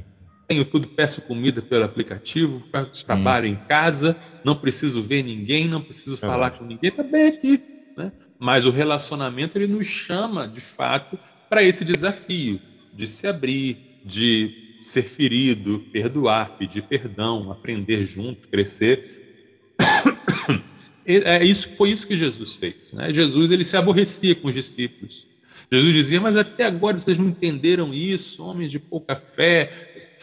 [0.47, 5.81] tenho tudo, peço comida pelo aplicativo, faço trabalho em casa, não preciso ver ninguém, não
[5.81, 6.59] preciso é falar verdade.
[6.59, 7.63] com ninguém, está bem aqui.
[7.95, 8.11] Né?
[8.37, 11.17] Mas o relacionamento ele nos chama, de fato,
[11.49, 12.59] para esse desafio
[12.93, 19.75] de se abrir, de ser ferido, perdoar, pedir perdão, aprender junto, crescer.
[21.03, 22.93] É isso, foi isso que Jesus fez.
[22.93, 23.11] Né?
[23.11, 25.25] Jesus ele se aborrecia com os discípulos.
[25.69, 30.17] Jesus dizia: Mas até agora vocês não entenderam isso, homens de pouca fé.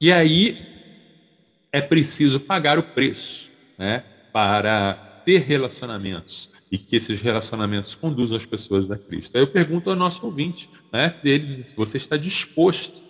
[0.00, 0.58] E aí
[1.70, 4.02] é preciso pagar o preço né?
[4.32, 9.36] para ter relacionamentos e que esses relacionamentos conduzam as pessoas a Cristo.
[9.36, 13.02] Aí eu pergunto ao nosso ouvinte, né, deles, você está disposto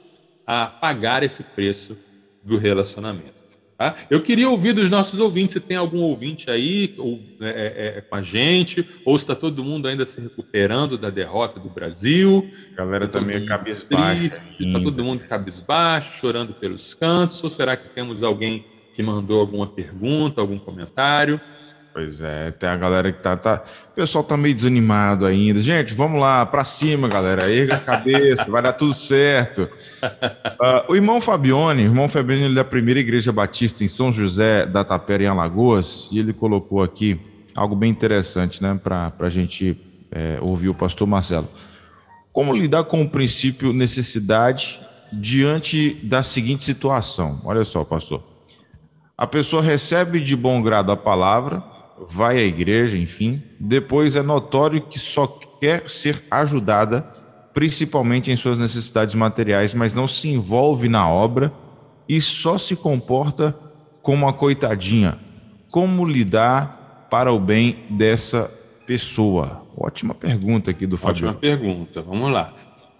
[0.46, 1.96] a pagar esse preço
[2.42, 3.40] do relacionamento?
[3.80, 3.96] Tá?
[4.10, 7.48] Eu queria ouvir dos nossos ouvintes, se tem algum ouvinte aí ou, é,
[7.94, 11.58] é, é com a gente, ou se está todo mundo ainda se recuperando da derrota
[11.58, 12.50] do Brasil.
[12.74, 14.44] A galera está meio cabisbaixo.
[14.60, 19.66] Está todo mundo cabisbaixo, chorando pelos cantos, ou será que temos alguém que mandou alguma
[19.66, 21.40] pergunta, algum comentário?
[21.92, 23.62] Pois é, tem a galera que tá, tá.
[23.90, 25.60] O pessoal tá meio desanimado ainda.
[25.60, 27.50] Gente, vamos lá, para cima, galera.
[27.50, 29.68] Erga a cabeça, vai dar tudo certo.
[30.02, 34.12] Uh, o irmão Fabione, o irmão Fabione ele é da primeira igreja batista em São
[34.12, 37.20] José da Tapera, em Alagoas, e ele colocou aqui
[37.56, 39.76] algo bem interessante, né, para a gente
[40.12, 41.48] é, ouvir o pastor Marcelo.
[42.32, 44.80] Como lidar com o princípio necessidade
[45.12, 47.40] diante da seguinte situação?
[47.44, 48.22] Olha só, pastor.
[49.18, 51.62] A pessoa recebe de bom grado a palavra,
[52.08, 55.26] vai à igreja, enfim, depois é notório que só
[55.60, 57.02] quer ser ajudada,
[57.52, 61.52] principalmente em suas necessidades materiais, mas não se envolve na obra
[62.08, 63.54] e só se comporta
[64.02, 65.18] como uma coitadinha.
[65.70, 68.50] Como lidar para o bem dessa
[68.86, 69.62] pessoa?
[69.76, 71.28] Ótima pergunta aqui do Fábio.
[71.28, 72.54] Ótima pergunta, vamos lá.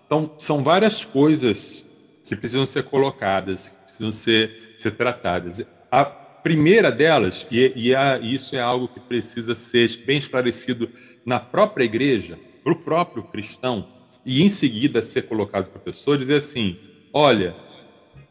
[0.07, 1.87] Então, são várias coisas
[2.27, 5.65] que precisam ser colocadas, que precisam ser, ser tratadas.
[5.91, 10.91] A primeira delas, e, e a, isso é algo que precisa ser bem esclarecido
[11.25, 13.89] na própria igreja, para o próprio cristão,
[14.25, 16.79] e em seguida ser colocado para a pessoa, dizer assim:
[17.13, 17.55] olha,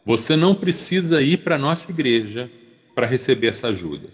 [0.06, 2.50] você não precisa ir para a nossa igreja
[2.96, 4.10] para receber essa ajuda.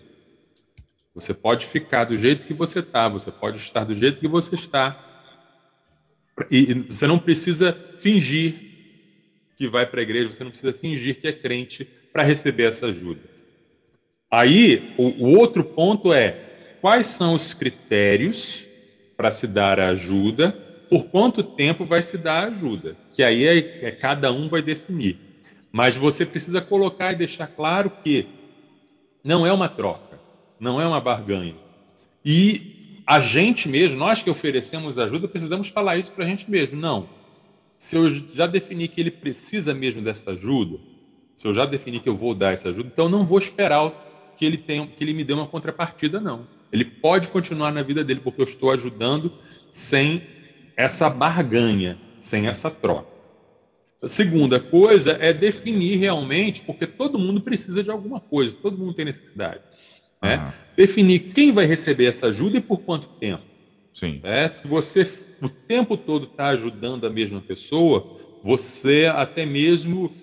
[1.13, 4.55] Você pode ficar do jeito que você está, você pode estar do jeito que você
[4.55, 5.01] está.
[6.51, 8.53] E você não precisa fingir
[9.57, 12.87] que vai para a igreja, você não precisa fingir que é crente para receber essa
[12.87, 13.34] ajuda.
[14.35, 18.67] Aí, o, o outro ponto é quais são os critérios
[19.15, 20.51] para se dar a ajuda,
[20.89, 24.61] por quanto tempo vai se dar a ajuda, que aí é, é, cada um vai
[24.61, 25.17] definir.
[25.71, 28.27] Mas você precisa colocar e deixar claro que
[29.23, 30.19] não é uma troca,
[30.59, 31.55] não é uma barganha.
[32.25, 36.77] E a gente mesmo, nós que oferecemos ajuda, precisamos falar isso para a gente mesmo.
[36.77, 37.07] Não.
[37.77, 40.77] Se eu já defini que ele precisa mesmo dessa ajuda,
[41.37, 44.03] se eu já defini que eu vou dar essa ajuda, então eu não vou esperar
[44.35, 46.47] que ele, tem, que ele me dê uma contrapartida, não.
[46.71, 49.31] Ele pode continuar na vida dele, porque eu estou ajudando
[49.67, 50.23] sem
[50.75, 53.13] essa barganha, sem essa troca.
[54.01, 58.93] A segunda coisa é definir realmente, porque todo mundo precisa de alguma coisa, todo mundo
[58.93, 59.61] tem necessidade.
[60.21, 60.43] Né?
[60.45, 60.53] Ah.
[60.75, 63.43] Definir quem vai receber essa ajuda e por quanto tempo.
[63.93, 64.19] Sim.
[64.23, 65.09] É, se você
[65.41, 70.13] o tempo todo está ajudando a mesma pessoa, você até mesmo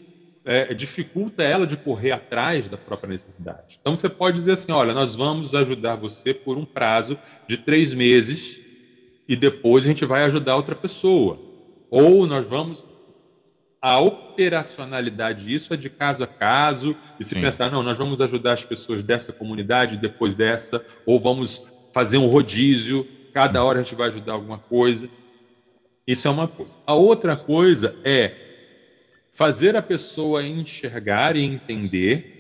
[0.45, 3.79] é, dificulta ela de correr atrás da própria necessidade.
[3.81, 7.95] Então você pode dizer assim: olha, nós vamos ajudar você por um prazo de três
[7.95, 8.61] meses
[9.29, 11.39] e depois a gente vai ajudar outra pessoa.
[11.91, 12.85] Ou nós vamos.
[13.81, 17.41] A operacionalidade disso é de caso a caso, e se Sim.
[17.41, 22.29] pensar, não, nós vamos ajudar as pessoas dessa comunidade, depois dessa, ou vamos fazer um
[22.29, 25.09] rodízio, cada hora a gente vai ajudar alguma coisa.
[26.07, 26.71] Isso é uma coisa.
[26.87, 28.52] A outra coisa é
[29.33, 32.33] fazer a pessoa enxergar e entender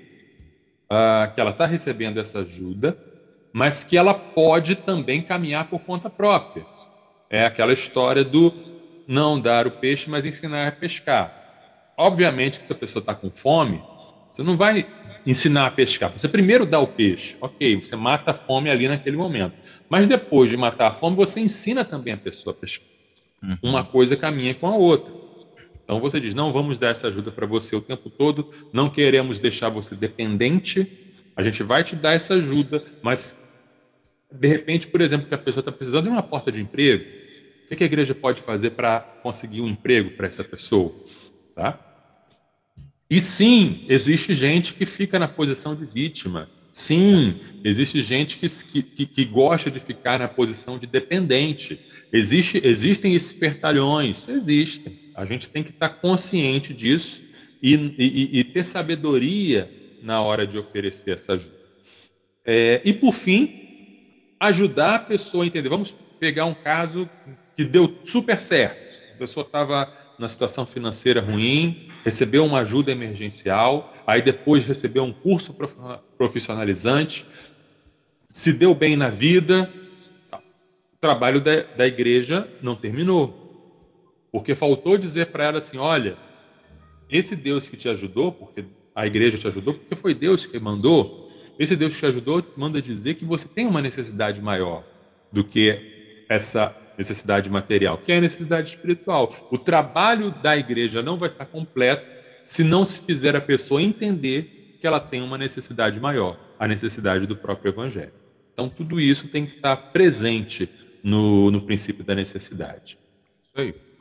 [0.84, 2.96] uh, que ela está recebendo essa ajuda,
[3.52, 6.66] mas que ela pode também caminhar por conta própria.
[7.30, 8.52] É aquela história do
[9.08, 11.92] não dar o peixe, mas ensinar a pescar.
[11.96, 13.82] Obviamente que se a pessoa está com fome,
[14.30, 14.86] você não vai
[15.26, 16.10] ensinar a pescar.
[16.10, 19.54] Você primeiro dá o peixe, ok, você mata a fome ali naquele momento.
[19.88, 22.86] Mas depois de matar a fome, você ensina também a pessoa a pescar.
[23.42, 23.58] Uhum.
[23.62, 25.12] Uma coisa caminha com a outra.
[25.92, 29.38] Então você diz: não vamos dar essa ajuda para você o tempo todo, não queremos
[29.38, 30.90] deixar você dependente,
[31.36, 33.36] a gente vai te dar essa ajuda, mas
[34.30, 37.04] de repente, por exemplo, que a pessoa está precisando de uma porta de emprego,
[37.70, 40.94] o que a igreja pode fazer para conseguir um emprego para essa pessoa?
[41.54, 41.78] Tá?
[43.10, 46.48] E sim, existe gente que fica na posição de vítima.
[46.70, 48.48] Sim, existe gente que,
[48.82, 51.78] que, que gosta de ficar na posição de dependente.
[52.10, 55.01] Existe, existem espertalhões, existem.
[55.14, 57.22] A gente tem que estar consciente disso
[57.62, 59.70] e, e, e ter sabedoria
[60.02, 61.62] na hora de oferecer essa ajuda.
[62.44, 63.62] É, e por fim,
[64.40, 65.68] ajudar a pessoa a entender.
[65.68, 67.08] Vamos pegar um caso
[67.56, 69.00] que deu super certo.
[69.14, 75.12] A pessoa estava na situação financeira ruim, recebeu uma ajuda emergencial, aí depois recebeu um
[75.12, 75.56] curso
[76.18, 77.26] profissionalizante,
[78.30, 79.70] se deu bem na vida.
[80.32, 83.41] O trabalho da, da igreja não terminou.
[84.32, 86.16] Porque faltou dizer para ela assim: olha,
[87.08, 88.64] esse Deus que te ajudou, porque
[88.94, 92.80] a igreja te ajudou, porque foi Deus que mandou, esse Deus que te ajudou manda
[92.80, 94.82] dizer que você tem uma necessidade maior
[95.30, 99.48] do que essa necessidade material, que é a necessidade espiritual.
[99.50, 102.10] O trabalho da igreja não vai estar completo
[102.42, 107.26] se não se fizer a pessoa entender que ela tem uma necessidade maior, a necessidade
[107.26, 108.12] do próprio evangelho.
[108.52, 110.68] Então, tudo isso tem que estar presente
[111.02, 112.98] no, no princípio da necessidade.
[113.44, 113.91] Isso aí.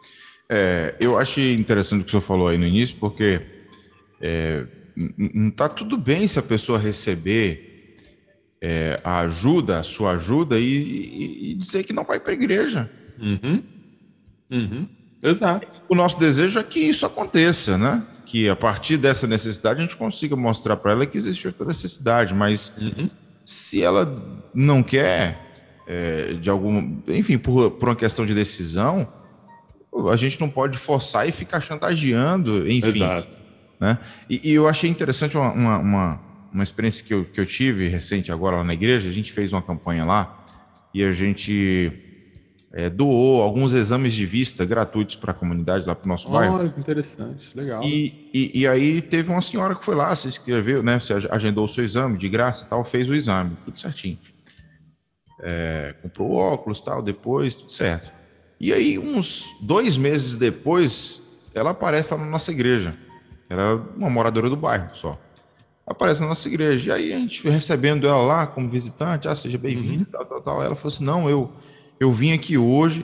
[0.53, 3.39] É, eu achei interessante o que o senhor falou aí no início, porque
[4.19, 4.65] é,
[5.17, 7.95] não está tudo bem se a pessoa receber
[8.59, 12.33] é, a ajuda, a sua ajuda, e, e, e dizer que não vai para a
[12.33, 12.91] igreja.
[13.17, 13.63] Uhum.
[14.51, 14.89] Uhum.
[15.23, 15.67] Exato.
[15.87, 18.03] O nosso desejo é que isso aconteça, né?
[18.25, 22.33] Que a partir dessa necessidade a gente consiga mostrar para ela que existe outra necessidade,
[22.33, 23.09] mas uhum.
[23.45, 24.21] se ela
[24.53, 25.53] não quer,
[25.87, 29.07] é, de algum, enfim, por, por uma questão de decisão,
[30.09, 33.03] a gente não pode forçar e ficar chantageando, enfim.
[33.03, 33.37] Exato.
[33.79, 33.97] Né?
[34.29, 36.21] E, e eu achei interessante uma, uma, uma,
[36.53, 39.09] uma, experiência que eu, que eu tive recente agora lá na igreja.
[39.09, 40.45] A gente fez uma campanha lá
[40.93, 41.91] e a gente
[42.71, 46.31] é, doou alguns exames de vista gratuitos para a comunidade lá para o nosso oh,
[46.31, 46.63] bairro.
[46.77, 47.83] Interessante, legal.
[47.83, 50.99] E, e, e, aí teve uma senhora que foi lá, se inscreveu, né?
[50.99, 54.17] Você agendou o seu exame de graça e tal, fez o exame, tudo certinho.
[55.41, 58.20] É, comprou óculos tal, depois, tudo certo.
[58.63, 61.19] E aí, uns dois meses depois,
[61.51, 62.95] ela aparece lá na nossa igreja.
[63.49, 65.19] Era uma moradora do bairro só.
[65.83, 66.91] Aparece na nossa igreja.
[66.91, 70.11] E aí a gente recebendo ela lá como visitante, ah, seja bem-vindo, uhum.
[70.11, 70.63] tal, tal, tal.
[70.63, 71.51] Ela falou assim: não, eu,
[71.99, 73.03] eu vim aqui hoje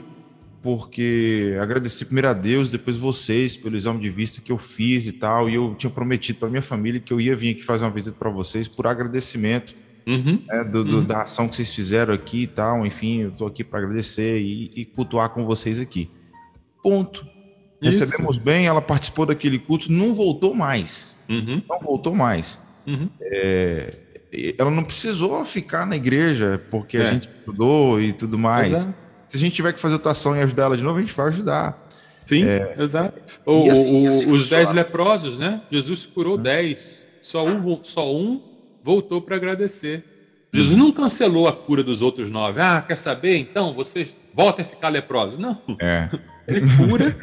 [0.62, 5.12] porque agradeci primeiro a Deus, depois vocês, pelo exame de vista que eu fiz e
[5.12, 5.50] tal.
[5.50, 8.14] E eu tinha prometido para minha família que eu ia vir aqui fazer uma visita
[8.16, 9.74] para vocês por agradecimento
[10.08, 10.42] uhum.
[10.46, 11.04] né, do, do, uhum.
[11.04, 12.86] da ação que vocês fizeram aqui e tal.
[12.86, 16.10] Enfim, eu estou aqui para agradecer e, e cultuar com vocês aqui.
[16.82, 17.26] Ponto.
[17.80, 18.04] Isso.
[18.04, 21.16] Recebemos bem, ela participou daquele culto, não voltou mais.
[21.28, 21.62] Uhum.
[21.68, 22.58] Não voltou mais.
[22.86, 23.08] Uhum.
[23.20, 23.94] É,
[24.58, 27.02] ela não precisou ficar na igreja porque é.
[27.02, 28.84] a gente ajudou e tudo mais.
[28.84, 28.94] É.
[29.28, 31.14] Se a gente tiver que fazer outra ação e ajudar ela de novo, a gente
[31.14, 31.86] vai ajudar.
[32.26, 33.20] Sim, é, exato.
[33.46, 35.62] O, assim, assim os dez leprosos, né?
[35.70, 36.42] Jesus curou é.
[36.42, 37.06] dez.
[37.20, 38.47] Só um, só um
[38.88, 40.02] voltou para agradecer.
[40.50, 42.58] Jesus não cancelou a cura dos outros nove.
[42.58, 43.36] Ah, quer saber?
[43.36, 45.38] Então vocês voltem a ficar leprosos.
[45.38, 45.60] Não.
[45.78, 46.08] É.
[46.48, 47.14] Ele cura,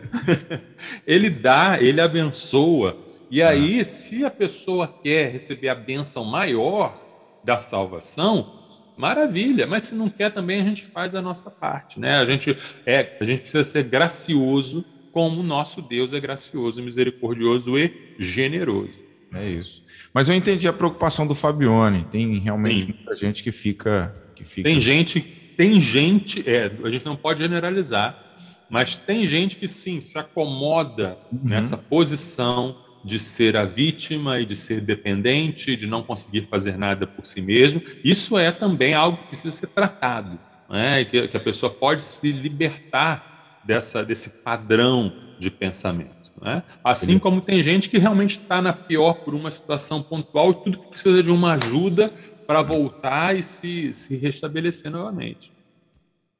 [1.07, 2.95] ele dá, ele abençoa.
[3.31, 6.95] E aí, se a pessoa quer receber a benção maior
[7.43, 9.65] da salvação, maravilha.
[9.65, 12.17] Mas se não quer, também a gente faz a nossa parte, né?
[12.17, 17.79] A gente é, a gente precisa ser gracioso, como o nosso Deus é gracioso, misericordioso
[17.79, 19.04] e generoso.
[19.33, 19.83] É isso.
[20.13, 22.05] Mas eu entendi a preocupação do Fabione.
[22.09, 22.93] Tem realmente Sim.
[22.93, 24.69] muita gente que fica, que fica.
[24.69, 26.43] Tem gente, tem gente.
[26.49, 28.25] É, a gente não pode generalizar
[28.69, 31.39] mas tem gente que sim se acomoda uhum.
[31.43, 37.05] nessa posição de ser a vítima e de ser dependente, de não conseguir fazer nada
[37.05, 37.81] por si mesmo.
[38.03, 41.05] Isso é também algo que precisa ser tratado, né?
[41.05, 46.24] que, que a pessoa pode se libertar dessa, desse padrão de pensamento.
[46.41, 46.63] Né?
[46.83, 50.79] Assim como tem gente que realmente está na pior por uma situação pontual e tudo
[50.79, 52.11] que precisa de uma ajuda
[52.45, 55.55] para voltar e se, se restabelecer novamente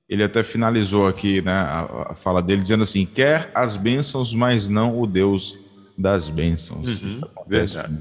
[0.08, 4.68] ele até finalizou aqui né, a, a, fala dele dizendo assim: quer as bênçãos, mas
[4.68, 5.58] não o Deus
[5.98, 7.02] das bênçãos.
[7.02, 7.98] Uhum, verdade.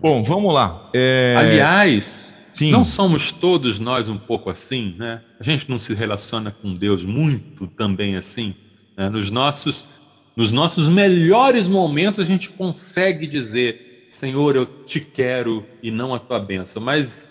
[0.00, 0.90] Bom, vamos lá.
[0.94, 1.34] É...
[1.38, 2.70] Aliás, Sim.
[2.70, 5.22] não somos todos nós um pouco assim, né?
[5.40, 8.54] A gente não se relaciona com Deus muito também assim.
[8.96, 9.08] Né?
[9.08, 9.86] Nos, nossos,
[10.36, 16.18] nos nossos melhores momentos a gente consegue dizer: Senhor, eu te quero e não a
[16.18, 16.82] tua bênção.
[16.82, 17.30] Mas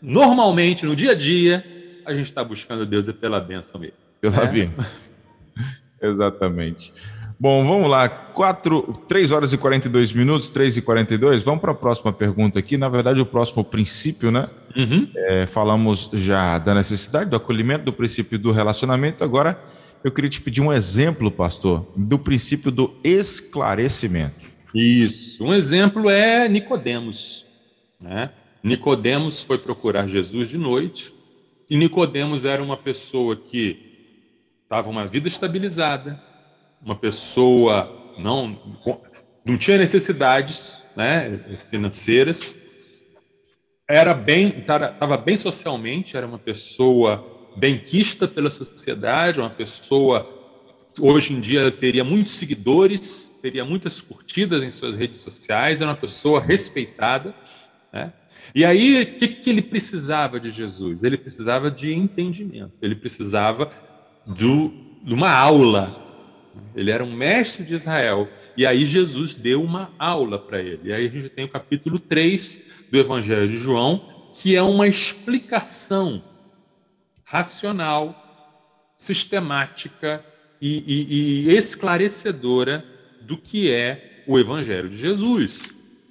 [0.00, 1.64] normalmente, no dia a dia,
[2.04, 3.96] a gente está buscando Deus é pela bênção mesmo.
[4.20, 4.70] Pela é?
[6.00, 6.92] Exatamente.
[7.38, 8.08] Bom, vamos lá.
[8.08, 11.42] 4, 3 horas e 42 minutos, 3 e 42.
[11.42, 12.78] Vamos para a próxima pergunta aqui.
[12.78, 14.48] Na verdade, o próximo princípio, né?
[14.76, 15.08] Uhum.
[15.14, 19.24] É, falamos já da necessidade, do acolhimento, do princípio do relacionamento.
[19.24, 19.58] Agora,
[20.04, 24.52] eu queria te pedir um exemplo, pastor, do princípio do esclarecimento.
[24.74, 25.42] Isso.
[25.42, 27.46] Um exemplo é Nicodemos.
[27.98, 28.30] Né?
[28.62, 31.14] Nicodemos foi procurar Jesus de noite
[31.70, 34.12] e Nicodemos era uma pessoa que
[34.62, 36.22] estava uma vida estabilizada,
[36.84, 38.58] uma pessoa não
[39.42, 42.56] não tinha necessidades né, financeiras,
[43.86, 50.28] era bem, estava bem socialmente, era uma pessoa benquista pela sociedade, uma pessoa
[50.98, 55.96] hoje em dia teria muitos seguidores, teria muitas curtidas em suas redes sociais, era uma
[55.96, 57.34] pessoa respeitada,
[57.92, 58.12] né?
[58.54, 61.02] E aí, o que, que ele precisava de Jesus?
[61.02, 63.72] Ele precisava de entendimento, ele precisava
[64.26, 66.02] do, de uma aula.
[66.76, 68.28] Ele era um mestre de Israel.
[68.56, 70.80] E aí, Jesus deu uma aula para ele.
[70.84, 74.86] E aí, a gente tem o capítulo 3 do Evangelho de João, que é uma
[74.86, 76.22] explicação
[77.24, 80.24] racional, sistemática
[80.60, 82.84] e, e, e esclarecedora
[83.22, 85.62] do que é o Evangelho de Jesus.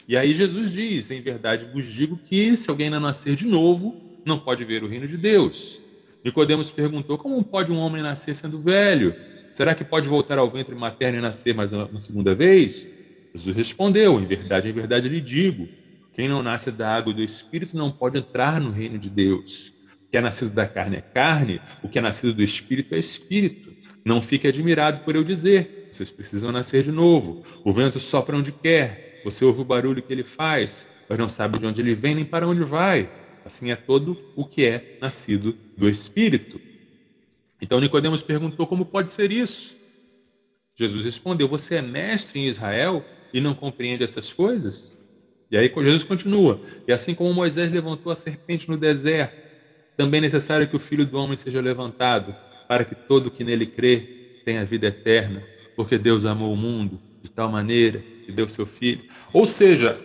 [0.07, 3.95] E aí Jesus diz: Em verdade vos digo que se alguém não nascer de novo,
[4.25, 5.79] não pode ver o reino de Deus.
[6.23, 9.15] Nicodemos perguntou: Como pode um homem nascer sendo velho?
[9.51, 12.91] Será que pode voltar ao ventre materno e nascer mais uma segunda vez?
[13.33, 15.67] Jesus respondeu: Em verdade, em verdade lhe digo:
[16.13, 19.72] quem não nasce da água e do espírito não pode entrar no reino de Deus.
[20.13, 23.73] Que é nascido da carne é carne, o que é nascido do espírito é espírito.
[24.05, 27.43] Não fique admirado por eu dizer: vocês precisam nascer de novo.
[27.63, 31.57] O vento sopra onde quer você ouve o barulho que ele faz, mas não sabe
[31.57, 33.09] de onde ele vem nem para onde vai.
[33.43, 36.61] Assim é todo o que é nascido do Espírito.
[37.59, 39.75] Então Nicodemos perguntou como pode ser isso.
[40.75, 43.03] Jesus respondeu: Você é mestre em Israel
[43.33, 44.95] e não compreende essas coisas?
[45.49, 49.62] E aí Jesus continua: E assim como Moisés levantou a serpente no deserto,
[49.95, 52.35] também é necessário que o Filho do homem seja levantado,
[52.67, 55.43] para que todo que nele crê tenha vida eterna,
[55.75, 59.03] porque Deus amou o mundo de tal maneira que deu seu filho.
[59.31, 59.99] Ou seja,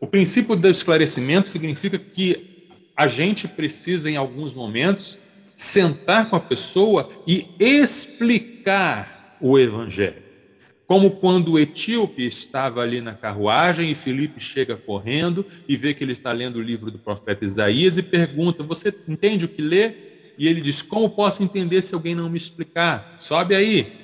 [0.00, 5.18] o princípio do esclarecimento significa que a gente precisa, em alguns momentos,
[5.54, 10.21] sentar com a pessoa e explicar o evangelho.
[10.86, 16.04] Como quando o etíope estava ali na carruagem e Felipe chega correndo e vê que
[16.04, 19.92] ele está lendo o livro do profeta Isaías e pergunta: Você entende o que lê?
[20.36, 23.16] E ele diz: Como posso entender se alguém não me explicar?
[23.18, 24.00] Sobe aí.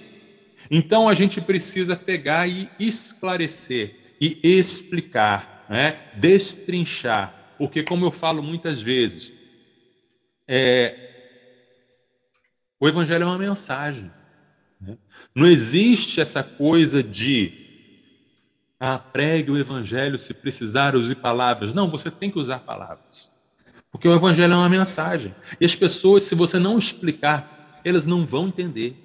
[0.70, 6.10] Então a gente precisa pegar e esclarecer e explicar, né?
[6.16, 9.32] destrinchar, porque como eu falo muitas vezes,
[10.46, 10.94] é...
[12.80, 14.10] o evangelho é uma mensagem.
[15.38, 17.52] Não existe essa coisa de
[18.80, 21.72] ah, pregue o evangelho se precisar use palavras.
[21.72, 23.30] Não, você tem que usar palavras.
[23.88, 25.32] Porque o evangelho é uma mensagem.
[25.60, 28.96] E as pessoas, se você não explicar, elas não vão entender.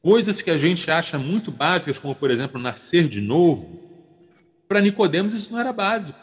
[0.00, 3.80] Coisas que a gente acha muito básicas, como por exemplo nascer de novo,
[4.68, 6.20] para Nicodemos isso não era básico.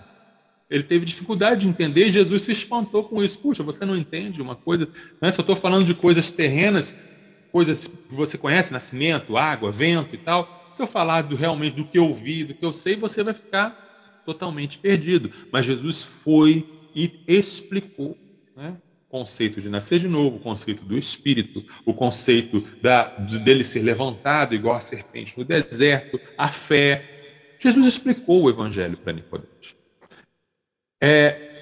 [0.70, 3.38] Ele teve dificuldade de entender Jesus se espantou com isso.
[3.40, 4.88] Puxa, você não entende uma coisa?
[5.22, 5.30] Né?
[5.30, 6.96] Se eu estou falando de coisas terrenas,
[7.52, 11.86] coisas que você conhece, nascimento, água, vento e tal, se eu falar do, realmente do
[11.86, 15.32] que eu vi, do que eu sei, você vai ficar totalmente perdido.
[15.52, 18.18] Mas Jesus foi e explicou.
[18.56, 18.76] Né?
[19.10, 23.06] conceito de nascer de novo, o conceito do espírito, o conceito da,
[23.44, 27.56] dele ser levantado igual a serpente no deserto, a fé.
[27.60, 29.76] Jesus explicou o evangelho para Nicodemos.
[31.02, 31.60] É,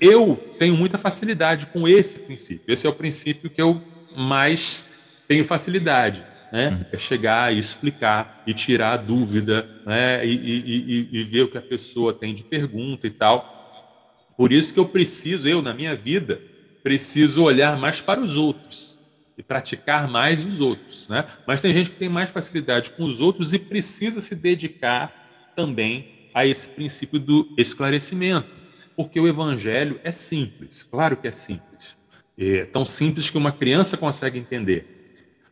[0.00, 2.72] eu tenho muita facilidade com esse princípio.
[2.72, 3.82] Esse é o princípio que eu
[4.16, 4.84] mais
[5.30, 6.24] tenho facilidade.
[6.50, 6.70] Né?
[6.70, 6.84] Uhum.
[6.90, 10.26] É chegar e explicar e tirar a dúvida né?
[10.26, 14.26] E, e, e, e ver o que a pessoa tem de pergunta e tal.
[14.36, 16.42] Por isso que eu preciso, eu, na minha vida,
[16.82, 18.98] preciso olhar mais para os outros
[19.38, 21.24] e praticar mais os outros, né?
[21.46, 26.30] Mas tem gente que tem mais facilidade com os outros e precisa se dedicar também
[26.34, 28.48] a esse princípio do esclarecimento,
[28.96, 31.96] porque o evangelho é simples, claro que é simples,
[32.36, 34.99] é tão simples que uma criança consegue entender.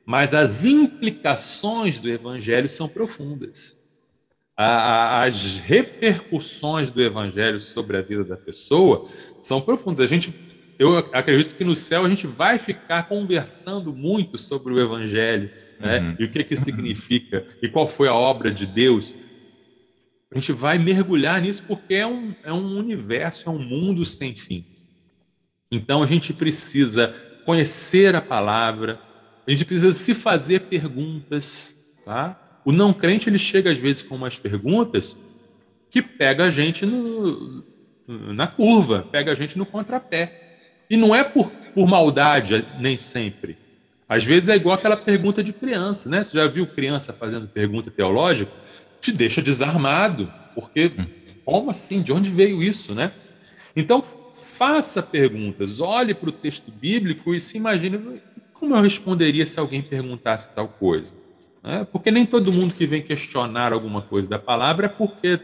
[0.09, 3.77] Mas as implicações do evangelho são profundas.
[4.57, 9.07] As repercussões do evangelho sobre a vida da pessoa
[9.39, 10.07] são profundas.
[10.07, 10.33] A gente
[10.79, 15.99] eu acredito que no céu a gente vai ficar conversando muito sobre o Evangelho, né?
[15.99, 16.17] Uhum.
[16.21, 19.15] E o que que significa e qual foi a obra de Deus.
[20.31, 24.35] A gente vai mergulhar nisso porque é um, é um universo, é um mundo sem
[24.35, 24.65] fim.
[25.71, 29.01] Então a gente precisa conhecer a palavra,
[29.49, 31.75] a gente precisa se fazer perguntas,
[32.05, 32.61] tá?
[32.67, 35.17] O não crente ele chega às vezes com umas perguntas
[35.91, 37.65] que pega a gente no,
[38.07, 40.59] na curva, pega a gente no contrapé.
[40.91, 43.57] E não é por, por maldade, nem sempre.
[44.07, 46.23] Às vezes é igual aquela pergunta de criança, né?
[46.23, 48.53] Você já viu criança fazendo pergunta teológica?
[49.01, 50.93] Te deixa desarmado, porque
[51.43, 52.03] como assim?
[52.03, 53.13] De onde veio isso, né?
[53.75, 54.05] Então,
[54.43, 58.21] faça perguntas, olhe para o texto bíblico e se imagine
[58.59, 61.17] como eu responderia se alguém perguntasse tal coisa.
[61.63, 61.87] Né?
[61.91, 65.41] Porque nem todo mundo que vem questionar alguma coisa da palavra é porque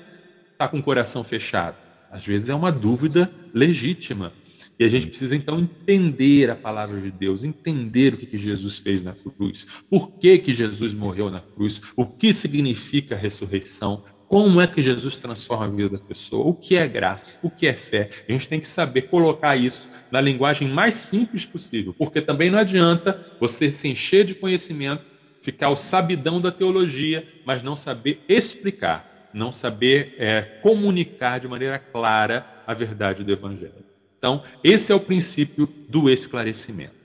[0.52, 1.76] está com o coração fechado.
[2.10, 4.32] Às vezes é uma dúvida legítima.
[4.78, 8.78] E a gente precisa então entender a palavra de Deus, entender o que, que Jesus
[8.78, 14.04] fez na cruz, por que, que Jesus morreu na cruz, o que significa a ressurreição,
[14.28, 17.66] como é que Jesus transforma a vida da pessoa, o que é graça, o que
[17.66, 18.10] é fé.
[18.28, 22.58] A gente tem que saber colocar isso na linguagem mais simples possível, porque também não
[22.58, 25.04] adianta você se encher de conhecimento,
[25.40, 31.78] ficar o sabidão da teologia, mas não saber explicar, não saber é, comunicar de maneira
[31.78, 33.84] clara a verdade do Evangelho.
[34.18, 37.04] Então, esse é o princípio do esclarecimento.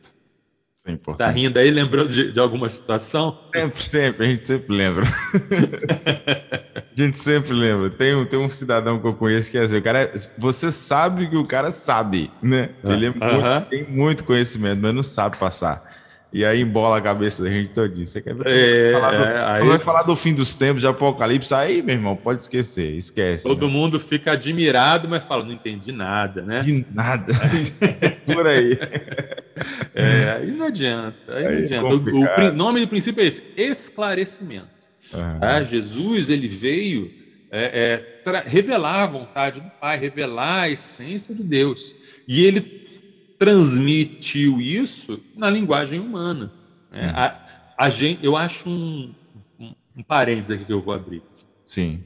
[0.86, 3.38] É Está rindo aí, lembrando de, de, alguma situação?
[3.54, 5.06] Sempre, sempre, a gente sempre lembra.
[7.02, 7.90] a gente sempre lembra.
[7.90, 11.28] Tem um, tem um cidadão que eu conheço que é assim, o cara, você sabe
[11.28, 12.70] que o cara sabe, né?
[12.84, 13.66] Ele é uh -huh.
[13.68, 15.90] tem muito conhecimento, mas não sabe passar.
[16.32, 18.06] E aí embola a cabeça da gente todinha.
[18.06, 18.36] Você quer?
[18.46, 19.68] É, falar do, é, aí...
[19.68, 23.46] vai falar do fim dos tempos, de Apocalipse, aí, meu irmão, pode esquecer, esquece.
[23.46, 23.74] Todo né?
[23.74, 26.60] mundo fica admirado, mas fala, não entendi nada, né?
[26.60, 27.34] De nada.
[28.32, 28.78] Por aí.
[29.96, 31.18] É, aí não adianta.
[31.30, 32.46] Aí, aí não adianta.
[32.46, 34.79] O, o, nome do princípio é esse: esclarecimento.
[35.14, 35.40] Uhum.
[35.42, 37.12] Ah, Jesus ele veio
[37.52, 41.96] é, é, revelar a vontade do Pai, revelar a essência de Deus.
[42.28, 42.62] E ele
[43.40, 46.52] transmitiu isso na linguagem humana.
[46.92, 47.08] Né?
[47.08, 47.14] Hum.
[47.16, 49.14] A, a, gente, eu acho um,
[49.60, 51.24] um, um parênteses aqui que eu vou abrir.
[51.66, 52.04] Sim.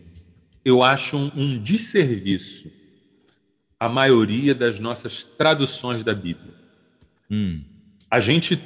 [0.64, 2.72] Eu acho um, um desserviço
[3.80, 6.54] a maioria das nossas traduções da Bíblia.
[7.30, 7.62] Hum.
[8.10, 8.58] A gente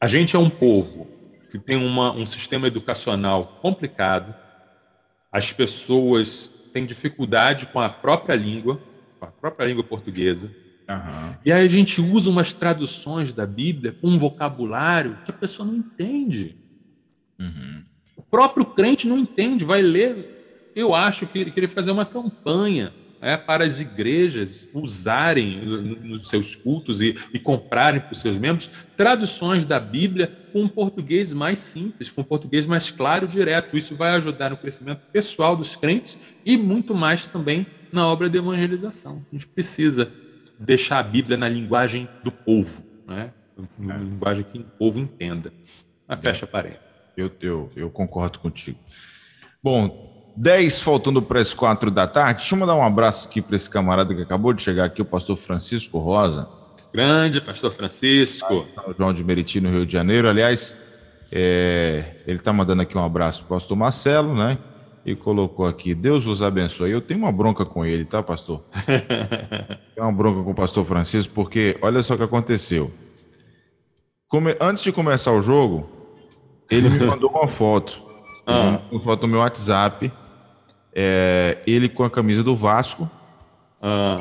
[0.00, 1.06] a gente é um povo
[1.50, 4.34] que tem uma, um sistema educacional complicado.
[5.32, 8.80] As pessoas têm dificuldade com a própria língua,
[9.18, 10.50] com a própria língua portuguesa.
[10.88, 11.34] Uhum.
[11.44, 15.66] E aí a gente usa umas traduções da Bíblia com um vocabulário que a pessoa
[15.66, 16.56] não entende.
[17.38, 17.84] Uhum.
[18.16, 20.72] O próprio crente não entende, vai ler.
[20.74, 26.56] Eu acho que ele queria fazer uma campanha é, para as igrejas usarem nos seus
[26.56, 31.58] cultos e, e comprarem para os seus membros traduções da Bíblia com um português mais
[31.58, 33.76] simples, com um português mais claro e direto.
[33.76, 38.38] Isso vai ajudar no crescimento pessoal dos crentes e muito mais também na obra de
[38.38, 39.24] evangelização.
[39.30, 40.10] A gente precisa
[40.58, 43.32] deixar a Bíblia na linguagem do povo, né?
[43.78, 45.52] na linguagem que o povo entenda.
[46.08, 47.00] Mas fecha parênteses.
[47.16, 48.78] Eu, eu, eu concordo contigo.
[49.62, 52.40] Bom, 10 faltando para as 4 da tarde.
[52.40, 55.04] Deixa eu mandar um abraço aqui para esse camarada que acabou de chegar aqui, o
[55.04, 56.48] pastor Francisco Rosa.
[56.94, 58.66] Grande pastor Francisco.
[58.96, 60.30] João de Meriti, no Rio de Janeiro.
[60.30, 60.74] Aliás,
[61.30, 64.56] é, ele está mandando aqui um abraço para o pastor Marcelo, né?
[65.04, 66.90] e colocou aqui: Deus vos abençoe.
[66.90, 68.62] Eu tenho uma bronca com ele, tá, pastor?
[69.94, 72.90] tenho uma bronca com o pastor Francisco, porque olha só o que aconteceu.
[74.26, 74.56] Come...
[74.58, 75.86] Antes de começar o jogo,
[76.70, 78.02] ele me mandou uma foto.
[78.46, 78.80] Ah.
[78.90, 80.10] Uma foto no meu WhatsApp.
[80.94, 81.58] É...
[81.66, 83.10] ele com a camisa do Vasco.
[83.80, 84.18] Ah.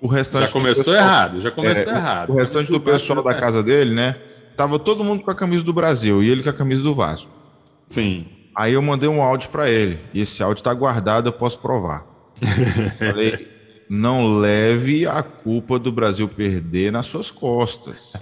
[0.00, 0.96] O restante já começou pessoal...
[0.96, 2.30] errado, já começou é, errado.
[2.30, 4.16] O restante do pessoal da casa dele, né?
[4.56, 7.30] Tava todo mundo com a camisa do Brasil e ele com a camisa do Vasco.
[7.88, 8.26] Sim.
[8.54, 9.98] Aí eu mandei um áudio para ele.
[10.12, 12.04] E esse áudio está guardado, eu posso provar.
[12.98, 13.48] Falei,
[13.88, 18.14] não leve a culpa do Brasil perder nas suas costas.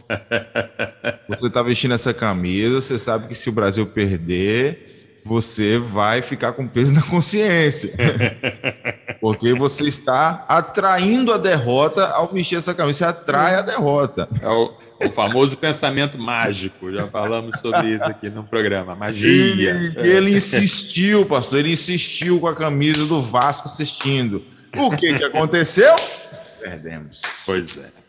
[1.28, 4.95] Você está vestindo essa camisa, você sabe que se o Brasil perder,
[5.27, 7.93] você vai ficar com peso na consciência.
[9.20, 12.99] Porque você está atraindo a derrota ao vestir essa camisa.
[12.99, 14.29] Você atrai a derrota.
[14.41, 16.91] É o o famoso pensamento mágico.
[16.91, 18.95] Já falamos sobre isso aqui no programa.
[18.95, 19.93] Magia.
[20.03, 24.43] E ele insistiu, pastor, ele insistiu com a camisa do Vasco assistindo.
[24.77, 25.95] O que, que aconteceu?
[26.61, 27.22] Perdemos.
[27.45, 28.06] Pois é.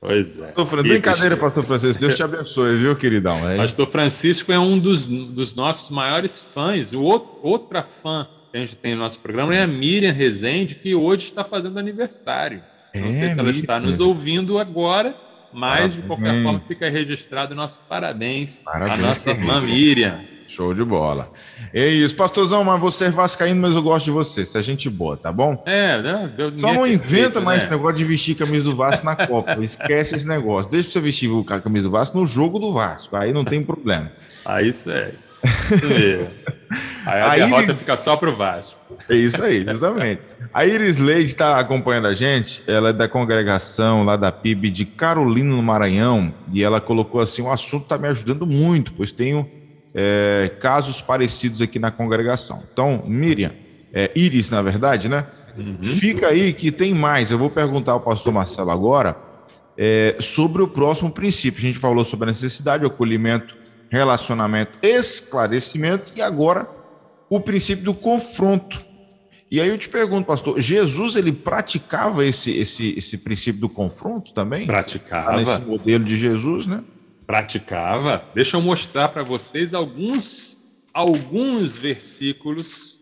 [0.00, 0.52] Pois é.
[0.52, 2.00] Pastor, brincadeira, pastor Francisco.
[2.00, 3.48] Deus te abençoe, viu, queridão?
[3.48, 6.92] É pastor Francisco é um dos, dos nossos maiores fãs.
[6.92, 10.74] O outro, outra fã que a gente tem no nosso programa é a Miriam Rezende,
[10.74, 12.62] que hoje está fazendo aniversário.
[12.94, 15.14] Não é, sei se ela está nos ouvindo agora
[15.56, 20.20] mas, de qualquer forma, fica registrado nossos parabéns, parabéns à nossa irmã Miriam.
[20.46, 21.30] Show de bola.
[21.72, 24.44] É isso, pastorzão, mas você é vascaíno, mas eu gosto de você.
[24.44, 25.62] Se a gente boa, tá bom?
[25.66, 26.32] É, né?
[26.36, 27.64] Deus Só não inventa mais né?
[27.64, 29.58] esse negócio de vestir camisa do Vasco na Copa.
[29.60, 30.70] Esquece esse negócio.
[30.70, 33.16] Deixa você vestir a camisa do Vasco no jogo do Vasco.
[33.16, 34.10] Aí não tem problema.
[34.44, 35.26] Aí sério.
[35.70, 36.28] Isso mesmo.
[37.04, 38.76] Aí a, derrota fica só pro Vasco.
[39.08, 40.22] É isso aí, justamente.
[40.52, 44.84] A Iris Leite está acompanhando a gente, ela é da congregação lá da PIB de
[44.84, 49.48] Carolina, no Maranhão, e ela colocou assim: o assunto está me ajudando muito, pois tenho
[49.98, 52.62] é, casos parecidos aqui na congregação.
[52.70, 53.52] Então, Miriam,
[53.94, 55.26] é, Iris, na verdade, né?
[55.56, 55.96] Uhum.
[55.98, 57.30] Fica aí que tem mais.
[57.30, 59.16] Eu vou perguntar ao pastor Marcelo agora
[59.78, 61.58] é, sobre o próximo princípio.
[61.60, 63.56] A gente falou sobre a necessidade, o acolhimento
[63.88, 66.68] relacionamento, esclarecimento e agora
[67.30, 68.84] o princípio do confronto.
[69.50, 74.34] E aí eu te pergunto, pastor, Jesus ele praticava esse, esse, esse princípio do confronto
[74.34, 74.66] também?
[74.66, 75.36] Praticava.
[75.36, 76.82] Nesse modelo de Jesus, né?
[77.26, 78.24] Praticava.
[78.34, 80.56] Deixa eu mostrar para vocês alguns,
[80.94, 83.00] alguns versículos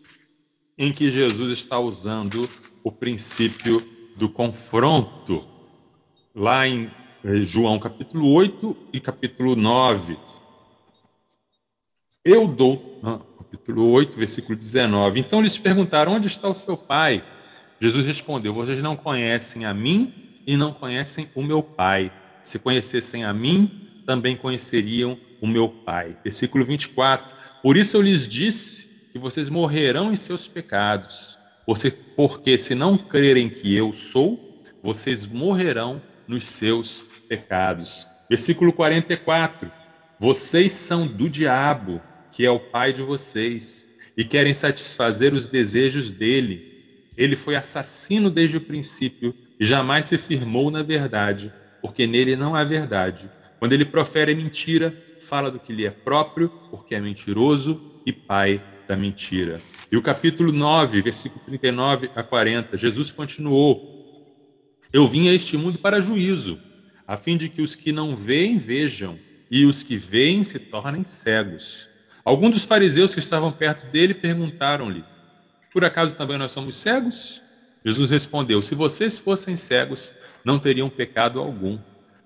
[0.77, 2.49] em que Jesus está usando
[2.83, 3.81] o princípio
[4.17, 5.45] do confronto.
[6.33, 6.91] Lá em
[7.23, 10.17] eh, João capítulo 8 e capítulo 9.
[12.23, 12.99] Eu dou,
[13.37, 15.19] capítulo 8, versículo 19.
[15.19, 17.23] Então eles perguntaram: Onde está o seu pai?
[17.79, 22.11] Jesus respondeu: Vocês não conhecem a mim e não conhecem o meu pai.
[22.43, 26.15] Se conhecessem a mim, também conheceriam o meu pai.
[26.23, 27.33] Versículo 24.
[27.61, 31.37] Por isso eu lhes disse que vocês morrerão em seus pecados,
[32.15, 38.07] porque se não crerem que eu sou, vocês morrerão nos seus pecados.
[38.29, 39.71] Versículo 44.
[40.19, 42.01] Vocês são do diabo
[42.35, 43.87] que é o pai de vocês,
[44.17, 46.83] e querem satisfazer os desejos dele.
[47.15, 51.51] Ele foi assassino desde o princípio e jamais se firmou na verdade,
[51.81, 53.29] porque nele não há verdade.
[53.59, 58.61] Quando ele profere mentira, fala do que lhe é próprio, porque é mentiroso e pai
[58.87, 59.59] da mentira.
[59.91, 64.37] E o capítulo 9, versículo 39 a 40, Jesus continuou:
[64.93, 66.59] Eu vim a este mundo para juízo,
[67.07, 69.17] a fim de que os que não veem vejam,
[69.49, 71.89] e os que veem se tornem cegos.
[72.23, 75.03] Alguns dos fariseus que estavam perto dele perguntaram-lhe:
[75.71, 77.41] Por acaso também nós somos cegos?
[77.85, 80.11] Jesus respondeu: Se vocês fossem cegos,
[80.43, 81.79] não teriam pecado algum.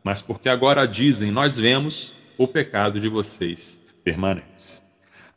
[0.10, 4.82] Mas porque agora dizem, nós vemos, o pecado de vocês permanece.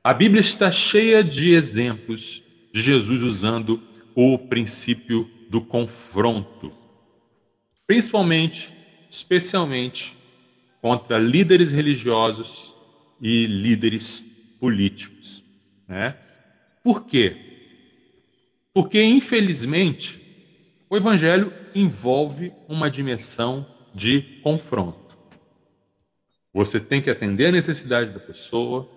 [0.02, 2.42] A Bíblia está cheia de exemplos
[2.72, 3.82] de Jesus usando
[4.14, 6.72] o princípio do confronto,
[7.86, 8.72] principalmente,
[9.10, 10.16] especialmente
[10.80, 12.74] contra líderes religiosos
[13.20, 14.24] e líderes
[14.58, 15.44] políticos.
[15.86, 16.16] Né?
[16.82, 17.36] Por quê?
[18.72, 20.18] Porque, infelizmente,
[20.88, 25.16] o Evangelho envolve uma dimensão de confronto.
[26.52, 28.88] Você tem que atender a necessidade da pessoa,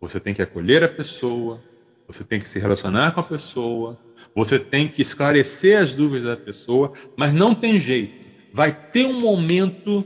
[0.00, 1.62] você tem que acolher a pessoa,
[2.06, 3.98] você tem que se relacionar com a pessoa,
[4.34, 8.24] você tem que esclarecer as dúvidas da pessoa, mas não tem jeito.
[8.52, 10.04] Vai ter um momento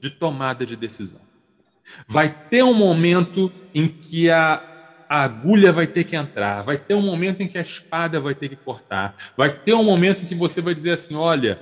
[0.00, 1.20] de tomada de decisão.
[2.06, 4.62] Vai ter um momento em que a,
[5.08, 8.34] a agulha vai ter que entrar, vai ter um momento em que a espada vai
[8.34, 11.60] ter que cortar, vai ter um momento em que você vai dizer assim: olha,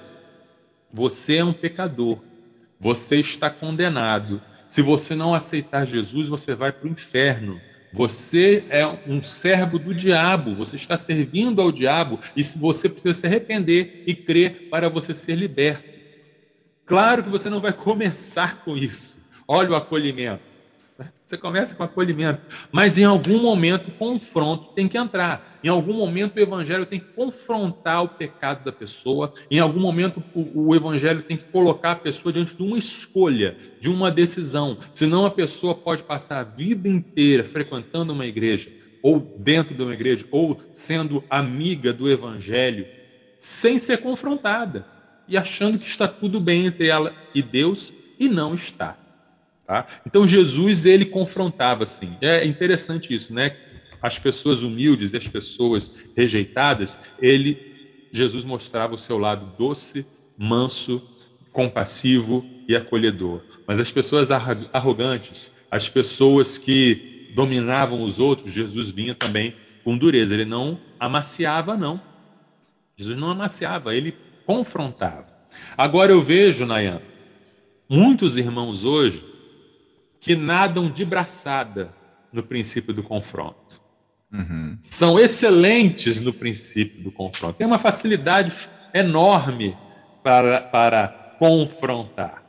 [0.95, 2.21] você é um pecador,
[2.79, 4.41] você está condenado.
[4.69, 7.61] Se você não aceitar Jesus, você vai para o inferno.
[7.93, 13.27] Você é um servo do diabo, você está servindo ao diabo e você precisa se
[13.27, 15.83] arrepender e crer para você ser liberto.
[16.87, 19.21] Claro que você não vai começar com isso.
[19.49, 20.54] Olha o acolhimento.
[21.35, 25.59] Você começa com acolhimento, mas em algum momento o confronto tem que entrar.
[25.65, 29.33] Em algum momento o evangelho tem que confrontar o pecado da pessoa.
[29.51, 33.57] Em algum momento o, o evangelho tem que colocar a pessoa diante de uma escolha,
[33.81, 34.79] de uma decisão.
[34.93, 38.71] Senão a pessoa pode passar a vida inteira frequentando uma igreja,
[39.03, 42.87] ou dentro de uma igreja, ou sendo amiga do evangelho,
[43.41, 44.87] sem ser confrontada
[45.27, 49.04] e achando que está tudo bem entre ela e Deus e não está.
[49.67, 49.87] Tá?
[50.07, 52.17] Então Jesus ele confrontava assim.
[52.21, 53.57] É interessante isso, né?
[54.03, 57.73] As pessoas humildes as pessoas rejeitadas, ele
[58.13, 60.07] Jesus mostrava o seu lado doce,
[60.39, 61.03] manso,
[61.51, 63.43] compassivo e acolhedor.
[63.67, 70.33] Mas as pessoas arrogantes, as pessoas que dominavam os outros, Jesus vinha também com dureza.
[70.33, 72.01] Ele não amaciava, não.
[72.97, 74.15] Jesus não amaciava, ele
[74.47, 75.27] confrontava.
[75.77, 77.03] Agora eu vejo, Nayan,
[77.89, 79.34] muitos irmãos hoje
[80.25, 81.95] que nadam de braçada
[82.33, 83.79] no princípio do confronto.
[84.33, 84.79] Uhum.
[84.81, 87.59] São excelentes no princípio do confronto.
[87.59, 88.51] Tem uma facilidade
[88.95, 89.77] enorme
[90.23, 92.43] para, para confrontar.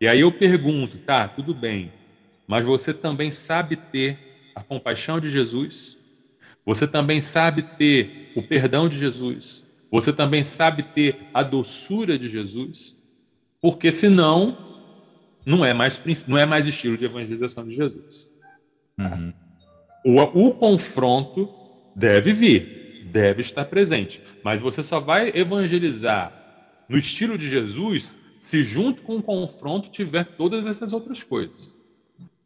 [0.00, 1.92] E aí eu pergunto, tá, tudo bem,
[2.46, 5.98] mas você também sabe ter a compaixão de Jesus?
[6.64, 9.64] Você também sabe ter o perdão de Jesus?
[9.90, 12.96] Você também sabe ter a doçura de Jesus?
[13.60, 14.69] Porque senão
[15.44, 18.30] não é mais, não é mais estilo de evangelização de Jesus.
[18.98, 19.32] Uhum.
[20.04, 21.48] O, o confronto
[21.94, 26.32] deve vir, deve estar presente, mas você só vai evangelizar
[26.88, 31.74] no estilo de Jesus se junto com o confronto tiver todas essas outras coisas.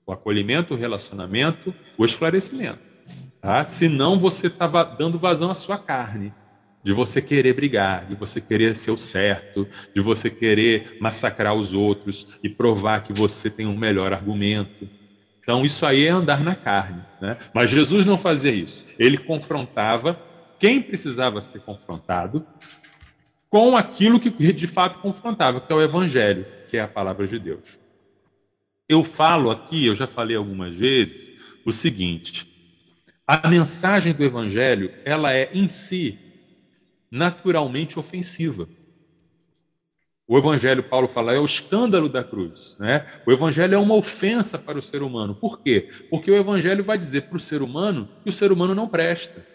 [0.07, 2.81] O acolhimento, o relacionamento, o esclarecimento.
[3.41, 3.65] Tá?
[3.65, 6.33] Senão você estava dando vazão à sua carne
[6.85, 11.73] de você querer brigar, de você querer ser o certo, de você querer massacrar os
[11.73, 14.87] outros e provar que você tem um melhor argumento.
[15.41, 17.03] Então, isso aí é andar na carne.
[17.21, 17.39] Né?
[17.55, 18.85] Mas Jesus não fazia isso.
[18.99, 20.21] Ele confrontava
[20.59, 22.47] quem precisava ser confrontado
[23.49, 27.39] com aquilo que de fato confrontava, que é o Evangelho, que é a palavra de
[27.39, 27.79] Deus.
[28.89, 31.33] Eu falo aqui, eu já falei algumas vezes,
[31.65, 32.47] o seguinte:
[33.27, 36.19] a mensagem do Evangelho, ela é em si
[37.15, 38.69] naturalmente ofensiva.
[40.27, 42.77] O Evangelho, Paulo fala, é o escândalo da cruz.
[42.81, 43.07] Né?
[43.25, 45.35] O Evangelho é uma ofensa para o ser humano.
[45.35, 45.91] Por quê?
[46.11, 49.47] Porque o Evangelho vai dizer para o ser humano que o ser humano não presta.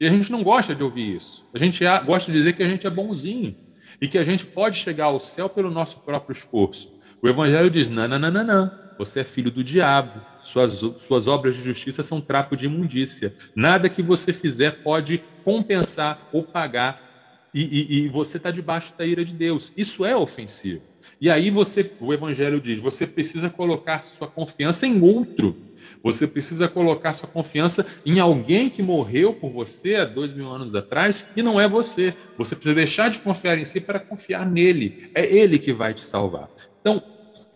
[0.00, 1.46] E a gente não gosta de ouvir isso.
[1.52, 3.54] A gente gosta de dizer que a gente é bonzinho
[4.00, 6.98] e que a gente pode chegar ao céu pelo nosso próprio esforço.
[7.20, 8.70] O Evangelho diz: não, não, não, não, não.
[8.96, 10.29] Você é filho do diabo.
[10.42, 13.34] Suas, suas obras de justiça são trapo de imundícia.
[13.54, 19.04] Nada que você fizer pode compensar ou pagar e, e, e você está debaixo da
[19.04, 19.72] ira de Deus.
[19.76, 20.82] Isso é ofensivo.
[21.20, 25.54] E aí você, o Evangelho diz, você precisa colocar sua confiança em outro.
[26.02, 30.74] Você precisa colocar sua confiança em alguém que morreu por você há dois mil anos
[30.74, 32.14] atrás e não é você.
[32.38, 35.10] Você precisa deixar de confiar em si para confiar nele.
[35.14, 36.48] É ele que vai te salvar.
[36.80, 37.02] Então,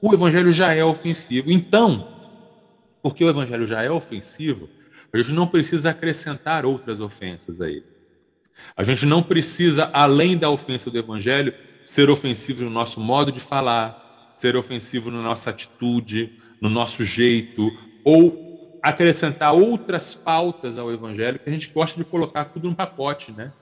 [0.01, 1.51] o Evangelho já é ofensivo.
[1.51, 2.14] Então,
[3.05, 4.67] porque o Evangelho já é ofensivo,
[5.13, 7.85] a gente não precisa acrescentar outras ofensas a ele.
[8.75, 11.53] A gente não precisa, além da ofensa do evangelho,
[11.83, 17.71] ser ofensivo no nosso modo de falar, ser ofensivo na nossa atitude, no nosso jeito,
[18.03, 23.33] ou acrescentar outras pautas ao evangelho que a gente gosta de colocar tudo num pacote,
[23.33, 23.53] né?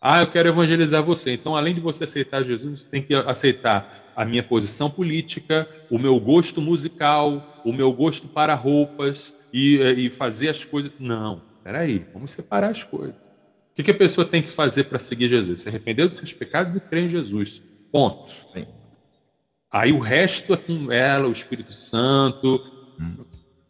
[0.00, 1.32] Ah, eu quero evangelizar você.
[1.32, 5.98] Então, além de você aceitar Jesus, você tem que aceitar a minha posição política, o
[5.98, 10.92] meu gosto musical, o meu gosto para roupas e, e fazer as coisas.
[10.98, 13.16] Não, peraí, vamos separar as coisas.
[13.78, 15.60] O que a pessoa tem que fazer para seguir Jesus?
[15.60, 17.62] Se arrepender dos seus pecados e crer em Jesus.
[17.90, 18.30] Ponto.
[18.52, 18.66] Sim.
[19.70, 22.62] Aí o resto é com ela, o Espírito Santo.
[23.00, 23.24] Hum.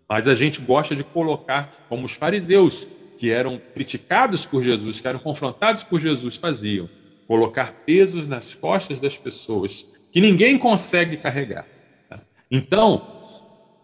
[0.09, 2.88] Mas a gente gosta de colocar, como os fariseus,
[3.18, 6.88] que eram criticados por Jesus, que eram confrontados por Jesus, faziam.
[7.28, 11.66] Colocar pesos nas costas das pessoas que ninguém consegue carregar.
[12.51, 13.20] Então,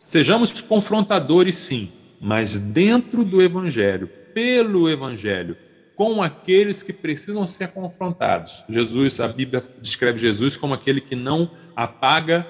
[0.07, 1.91] sejamos confrontadores, sim,
[2.21, 5.57] mas dentro do Evangelho, pelo Evangelho,
[5.97, 8.65] com aqueles que precisam ser confrontados.
[8.69, 12.47] Jesus, a Bíblia descreve Jesus como aquele que não apaga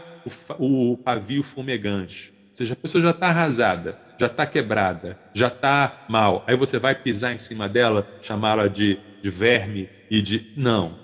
[0.59, 2.31] o, o pavio fumegante.
[2.51, 6.45] Ou seja, a pessoa já está arrasada, já está quebrada, já está mal.
[6.47, 10.53] Aí você vai pisar em cima dela, chamá-la de, de verme e de.
[10.57, 10.99] Não.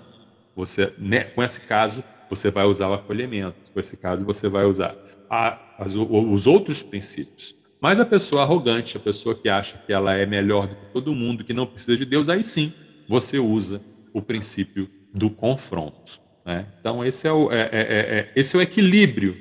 [0.55, 3.71] Você, né, com esse caso, você vai usar o acolhimento.
[3.73, 4.95] Com esse caso, você vai usar
[5.33, 7.55] a, as, os outros princípios.
[7.81, 11.15] Mas a pessoa arrogante, a pessoa que acha que ela é melhor do que todo
[11.15, 12.71] mundo, que não precisa de Deus, aí sim
[13.09, 13.81] você usa
[14.13, 16.21] o princípio do confronto.
[16.45, 16.67] Né?
[16.79, 19.35] Então, esse é, o, é, é, é, é esse é o equilíbrio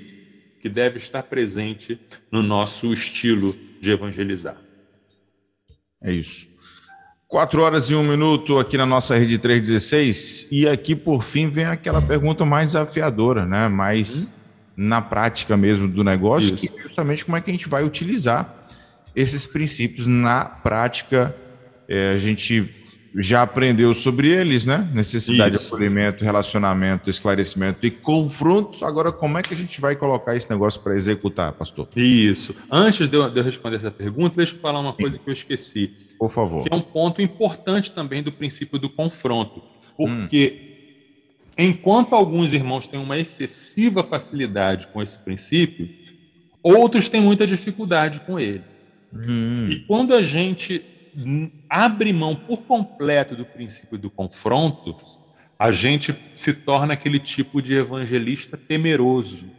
[0.60, 4.56] que deve estar presente no nosso estilo de evangelizar.
[6.02, 6.46] É isso.
[7.28, 10.48] Quatro horas e um minuto aqui na nossa rede 316.
[10.50, 13.68] E aqui, por fim, vem aquela pergunta mais desafiadora, né?
[13.68, 14.28] mais.
[14.28, 14.41] Hum?
[14.76, 16.56] Na prática mesmo do negócio, Isso.
[16.56, 18.68] que é justamente como é que a gente vai utilizar
[19.14, 21.34] esses princípios na prática.
[21.88, 22.72] É, a gente
[23.14, 24.88] já aprendeu sobre eles, né?
[24.94, 25.64] Necessidade Isso.
[25.64, 28.82] de acolhimento, relacionamento, esclarecimento e confrontos.
[28.82, 31.88] Agora, como é que a gente vai colocar esse negócio para executar, pastor?
[31.94, 32.54] Isso.
[32.70, 35.32] Antes de eu, de eu, responder essa pergunta, deixa eu falar uma coisa que eu
[35.32, 35.90] esqueci.
[36.18, 36.62] Por favor.
[36.62, 39.62] Que é um ponto importante também do princípio do confronto.
[39.94, 40.71] Porque hum
[41.56, 45.88] Enquanto alguns irmãos têm uma excessiva facilidade com esse princípio,
[46.62, 48.64] outros têm muita dificuldade com ele.
[49.12, 49.66] Hum.
[49.68, 50.82] E quando a gente
[51.68, 54.96] abre mão por completo do princípio do confronto,
[55.58, 59.50] a gente se torna aquele tipo de evangelista temeroso,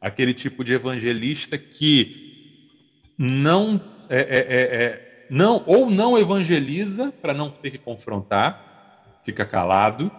[0.00, 2.70] aquele tipo de evangelista que
[3.18, 8.92] não é, é, é, é não ou não evangeliza para não ter que confrontar,
[9.24, 10.10] fica calado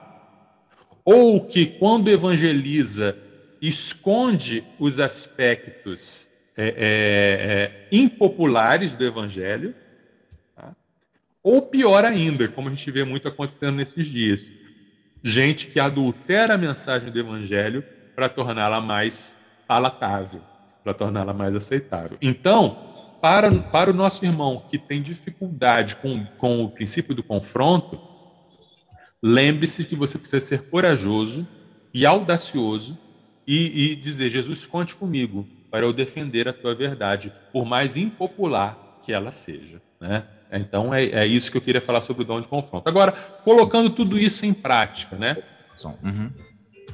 [1.12, 3.18] ou que, quando evangeliza,
[3.60, 9.74] esconde os aspectos é, é, é, impopulares do evangelho,
[10.56, 10.76] tá?
[11.42, 14.54] ou pior ainda, como a gente vê muito acontecendo nesses dias,
[15.24, 17.84] gente que adultera a mensagem do evangelho
[18.16, 19.36] para torná-la mais
[19.68, 20.42] palatável,
[20.84, 22.20] para torná-la mais aceitável.
[22.22, 28.00] Então, para, para o nosso irmão que tem dificuldade com, com o princípio do confronto,
[29.22, 31.46] Lembre-se que você precisa ser corajoso
[31.94, 32.98] e audacioso
[33.46, 39.00] e, e, dizer: Jesus, conte comigo para eu defender a tua verdade, por mais impopular
[39.04, 39.82] que ela seja.
[40.00, 40.24] Né?
[40.52, 42.88] Então é, é isso que eu queria falar sobre o dom de confronto.
[42.88, 45.38] Agora, colocando tudo isso em prática, né?
[46.04, 46.32] Uhum.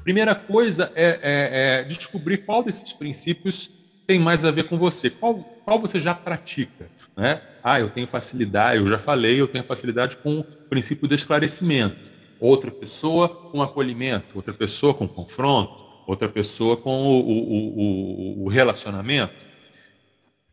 [0.04, 3.72] Primeira coisa é, é, é, descobrir qual desses princípios
[4.06, 5.10] tem mais a ver com você.
[5.10, 6.88] Qual, qual você já pratica?
[7.18, 7.42] Né?
[7.64, 12.15] Ah, eu tenho facilidade, eu já falei, eu tenho facilidade com o princípio do esclarecimento.
[12.40, 15.74] Outra pessoa com acolhimento, outra pessoa com confronto,
[16.08, 19.46] outra pessoa com o, o, o, o relacionamento.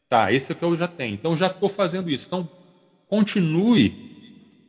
[0.08, 1.14] Tá, esse é o que eu já tenho.
[1.14, 2.26] Então, já estou fazendo isso.
[2.26, 2.48] Então,
[3.08, 4.12] continue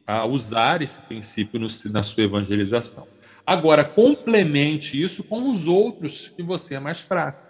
[0.05, 3.07] a usar esse princípio no, na sua evangelização.
[3.45, 7.43] Agora, complemente isso com os outros que você é mais fraco.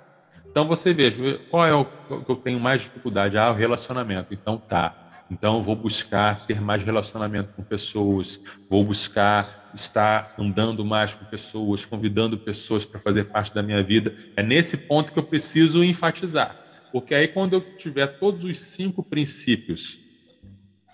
[0.54, 3.38] Então você veja, qual é o que eu tenho mais dificuldade?
[3.40, 4.34] Ah, o relacionamento.
[4.34, 5.03] Então tá.
[5.34, 11.84] Então vou buscar ter mais relacionamento com pessoas, vou buscar estar andando mais com pessoas,
[11.84, 14.16] convidando pessoas para fazer parte da minha vida.
[14.38, 16.56] É nesse ponto que eu preciso enfatizar.
[16.92, 20.00] Porque aí quando eu tiver todos os cinco princípios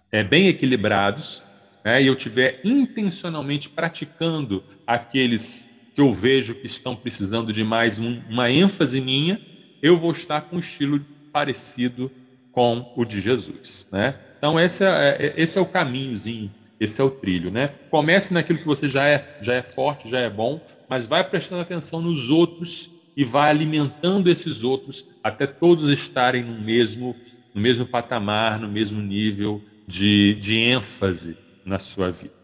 [0.10, 1.44] é, bem equilibrados,
[1.84, 8.00] né, e eu tiver intencionalmente praticando aqueles que eu vejo que estão precisando de mais
[8.00, 9.42] um, uma ênfase minha,
[9.82, 12.10] eu vou estar com um estilo parecido
[12.54, 14.18] com o de Jesus, né?
[14.40, 17.74] Então esse é, é, esse é o caminhozinho, esse é o trilho, né?
[17.92, 20.60] Comece naquilo que você já é, já é forte, já é bom,
[20.90, 26.60] mas vai prestando atenção nos outros e vai alimentando esses outros até todos estarem no
[26.60, 27.16] mesmo,
[27.54, 32.40] no mesmo patamar, no mesmo nível de, de ênfase na sua vida.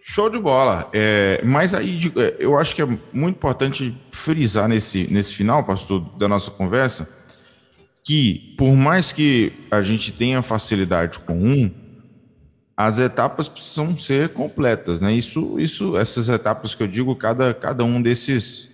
[0.00, 0.88] Show de bola.
[0.94, 6.00] É, mas aí é, eu acho que é muito importante frisar nesse, nesse final, pastor,
[6.16, 7.06] da nossa conversa,
[8.08, 11.70] que por mais que a gente tenha facilidade com um,
[12.74, 15.12] as etapas precisam ser completas, né?
[15.12, 18.70] Isso, isso, essas etapas que eu digo, cada, cada um desses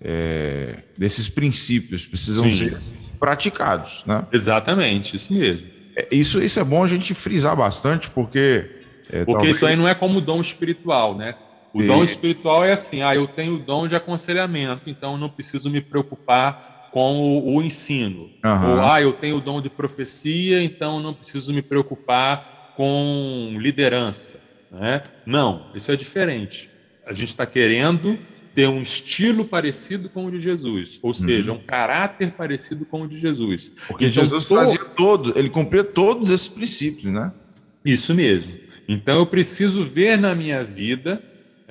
[0.00, 2.70] é, desses princípios precisam Sim.
[2.70, 2.80] ser
[3.18, 4.24] praticados, né?
[4.32, 5.68] Exatamente, isso mesmo.
[5.94, 8.64] É, isso, isso é bom a gente frisar bastante, porque
[9.10, 9.56] é, Porque talvez...
[9.56, 11.34] isso aí não é como dom espiritual, né?
[11.74, 11.86] O e...
[11.86, 15.68] dom espiritual é assim: ah, eu tenho o dom de aconselhamento, então eu não preciso
[15.68, 18.30] me preocupar com o, o ensino.
[18.44, 18.72] Uhum.
[18.72, 24.38] Ou, ah, eu tenho o dom de profecia, então não preciso me preocupar com liderança.
[24.70, 25.02] Né?
[25.26, 26.70] Não, isso é diferente.
[27.06, 28.18] A gente está querendo
[28.54, 31.58] ter um estilo parecido com o de Jesus, ou seja, uhum.
[31.58, 33.72] um caráter parecido com o de Jesus.
[33.86, 37.32] Porque então, Jesus fazia todo, ele cumpria todos esses princípios, né?
[37.84, 38.52] Isso mesmo.
[38.88, 41.22] Então eu preciso ver na minha vida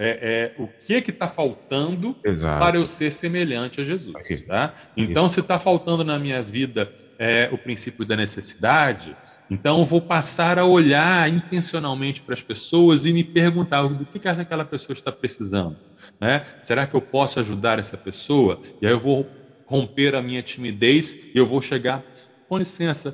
[0.02, 2.58] é, é, o que está faltando Exato.
[2.58, 4.16] para eu ser semelhante a Jesus.
[4.48, 4.74] Tá?
[4.96, 6.90] Então, se está faltando na minha vida
[7.20, 9.14] é, o princípio da necessidade,
[9.52, 14.20] então eu vou passar a olhar intencionalmente para as pessoas e me perguntar do que,
[14.20, 15.76] que aquela pessoa está precisando.
[16.20, 16.46] Né?
[16.64, 18.62] Será que eu posso ajudar essa pessoa?
[18.82, 19.28] E aí eu vou
[19.66, 22.04] romper a minha timidez e eu vou chegar,
[22.48, 23.14] com licença,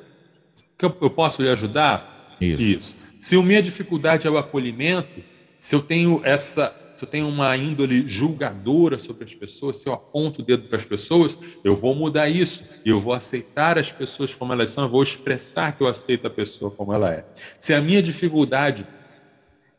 [0.78, 2.36] que eu, eu posso lhe ajudar?
[2.40, 2.62] Isso.
[2.62, 2.96] Isso.
[3.18, 5.20] Se a minha dificuldade é o acolhimento,
[5.58, 9.92] se eu tenho essa, se eu tenho uma índole julgadora sobre as pessoas, se eu
[9.92, 14.34] aponto o dedo para as pessoas, eu vou mudar isso eu vou aceitar as pessoas
[14.34, 17.24] como elas são, eu vou expressar que eu aceito a pessoa como ela é.
[17.58, 18.86] Se a minha dificuldade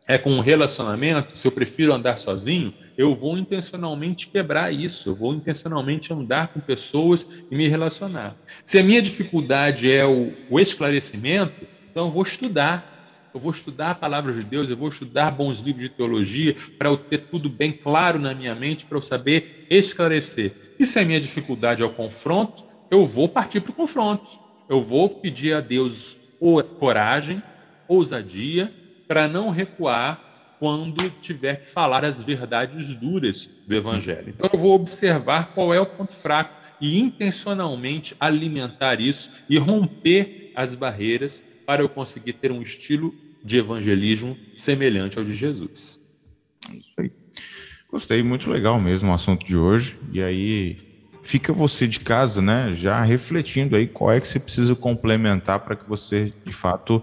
[0.07, 5.15] é com um relacionamento, se eu prefiro andar sozinho, eu vou intencionalmente quebrar isso, eu
[5.15, 8.35] vou intencionalmente andar com pessoas e me relacionar.
[8.63, 12.96] Se a minha dificuldade é o, o esclarecimento, então eu vou estudar,
[13.37, 16.89] eu vou estudar a palavra de Deus, eu vou estudar bons livros de teologia para
[16.89, 20.51] eu ter tudo bem claro na minha mente, para eu saber esclarecer.
[20.79, 24.27] E se a minha dificuldade é o confronto, eu vou partir para o confronto.
[24.67, 26.17] Eu vou pedir a Deus
[26.79, 27.43] coragem,
[27.87, 28.73] ousadia,
[29.07, 34.29] para não recuar quando tiver que falar as verdades duras do Evangelho.
[34.29, 40.51] Então eu vou observar qual é o ponto fraco e intencionalmente alimentar isso e romper
[40.55, 43.13] as barreiras para eu conseguir ter um estilo
[43.47, 45.99] de evangelismo semelhante ao de Jesus.
[46.69, 47.11] Isso aí.
[47.89, 49.97] Gostei, muito legal mesmo o assunto de hoje.
[50.11, 50.77] E aí
[51.23, 55.75] fica você de casa, né, já refletindo aí qual é que você precisa complementar para
[55.75, 57.01] que você, de fato,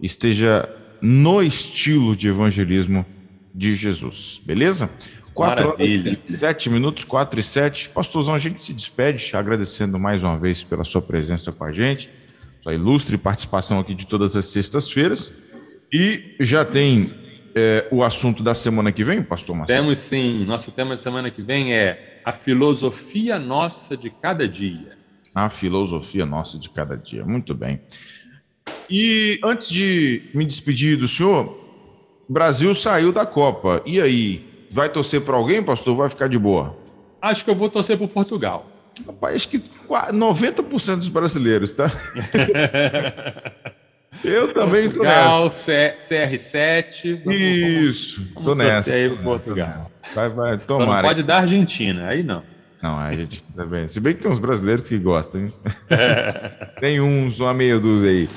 [0.00, 0.68] esteja
[1.00, 3.04] no estilo de evangelismo
[3.54, 4.40] de Jesus.
[4.44, 4.90] Beleza?
[5.32, 7.88] 4 horas e 7 minutos, 4 e 7.
[7.90, 12.10] Pastorzão, a gente se despede, agradecendo mais uma vez pela sua presença com a gente,
[12.62, 15.32] sua ilustre participação aqui de todas as sextas-feiras.
[15.92, 17.14] E já tem
[17.54, 19.80] é, o assunto da semana que vem, pastor Marcelo?
[19.80, 20.44] Temos sim.
[20.44, 24.96] Nosso tema da semana que vem é a filosofia nossa de cada dia.
[25.34, 27.24] A filosofia nossa de cada dia.
[27.24, 27.80] Muito bem.
[28.90, 31.58] E antes de me despedir do senhor,
[32.28, 33.82] Brasil saiu da Copa.
[33.86, 34.46] E aí?
[34.70, 35.96] Vai torcer para alguém, pastor?
[35.96, 36.76] Vai ficar de boa?
[37.22, 38.70] Acho que eu vou torcer para Portugal.
[39.06, 41.90] Rapaz, acho que 90% dos brasileiros, tá?
[44.24, 45.94] Eu também tô nessa.
[46.00, 47.22] CR7.
[47.30, 48.92] Isso, vamos tô nessa.
[48.92, 49.90] aí Portugal.
[50.14, 51.06] Vai, vai, tomara.
[51.06, 52.42] Pode dar Argentina, aí não.
[52.82, 53.82] Não, a gente também.
[53.82, 55.52] Tá Se bem que tem uns brasileiros que gostam, hein?
[56.80, 58.28] tem uns, uma meia dúzia aí.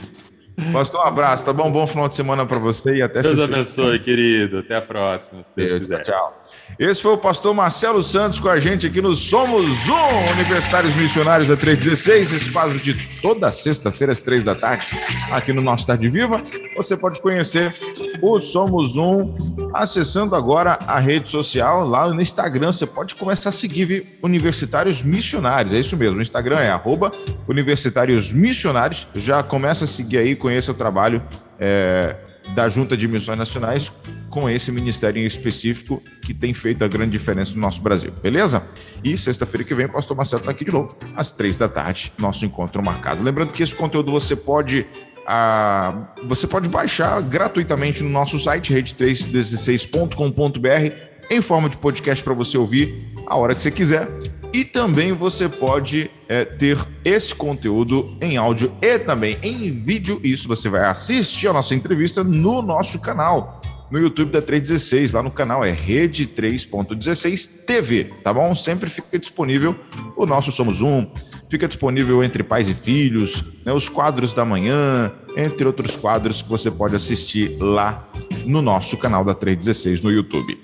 [0.72, 1.72] Pastor, um abraço, tá bom?
[1.72, 4.60] Bom final de semana para você e até Deus abençoe, querido.
[4.60, 6.04] Até a próxima, se Deus, Deus quiser.
[6.04, 6.42] Tchau.
[6.78, 11.48] Esse foi o pastor Marcelo Santos com a gente aqui no Somos Um, Universitários Missionários
[11.48, 14.88] da 316, esse quadro de toda sexta-feira às três da tarde,
[15.32, 16.42] aqui no nosso Tarde Viva.
[16.76, 17.74] Você pode conhecer
[18.22, 19.36] o Somos Um
[19.74, 22.72] acessando agora a rede social lá no Instagram.
[22.72, 24.04] Você pode começar a seguir viu?
[24.22, 26.20] Universitários Missionários, é isso mesmo.
[26.20, 27.12] O Instagram é arroba
[27.48, 29.08] Universitários Missionários.
[29.16, 31.22] Já começa a seguir aí, conheça o trabalho.
[31.60, 32.16] É,
[32.56, 33.92] da Junta de Missões Nacionais
[34.30, 38.64] com esse ministério em específico que tem feito a grande diferença no nosso Brasil, beleza?
[39.04, 42.14] E sexta-feira que vem o pastor Marcelo está aqui de novo, às três da tarde,
[42.20, 43.24] nosso encontro marcado.
[43.24, 44.86] Lembrando que esse conteúdo você pode
[45.28, 50.96] ah, você pode baixar gratuitamente no nosso site rede316.com.br
[51.30, 54.08] em forma de podcast para você ouvir a hora que você quiser
[54.54, 60.20] e também você pode é, ter esse conteúdo em áudio e também em vídeo.
[60.24, 65.14] Isso você vai assistir a nossa entrevista no nosso canal, no YouTube da 316.
[65.14, 68.54] Lá no canal é Rede 3.16 TV, tá bom?
[68.54, 69.76] Sempre fica disponível
[70.18, 71.08] o nosso Somos Um.
[71.50, 76.48] Fica disponível entre pais e filhos, né, os quadros da manhã, entre outros quadros que
[76.48, 78.08] você pode assistir lá
[78.46, 80.58] no nosso canal da 316 no YouTube.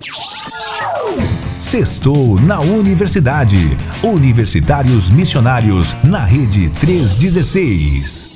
[1.59, 3.78] Sextou na Universidade.
[4.03, 8.26] Universitários Missionários na Rede 316.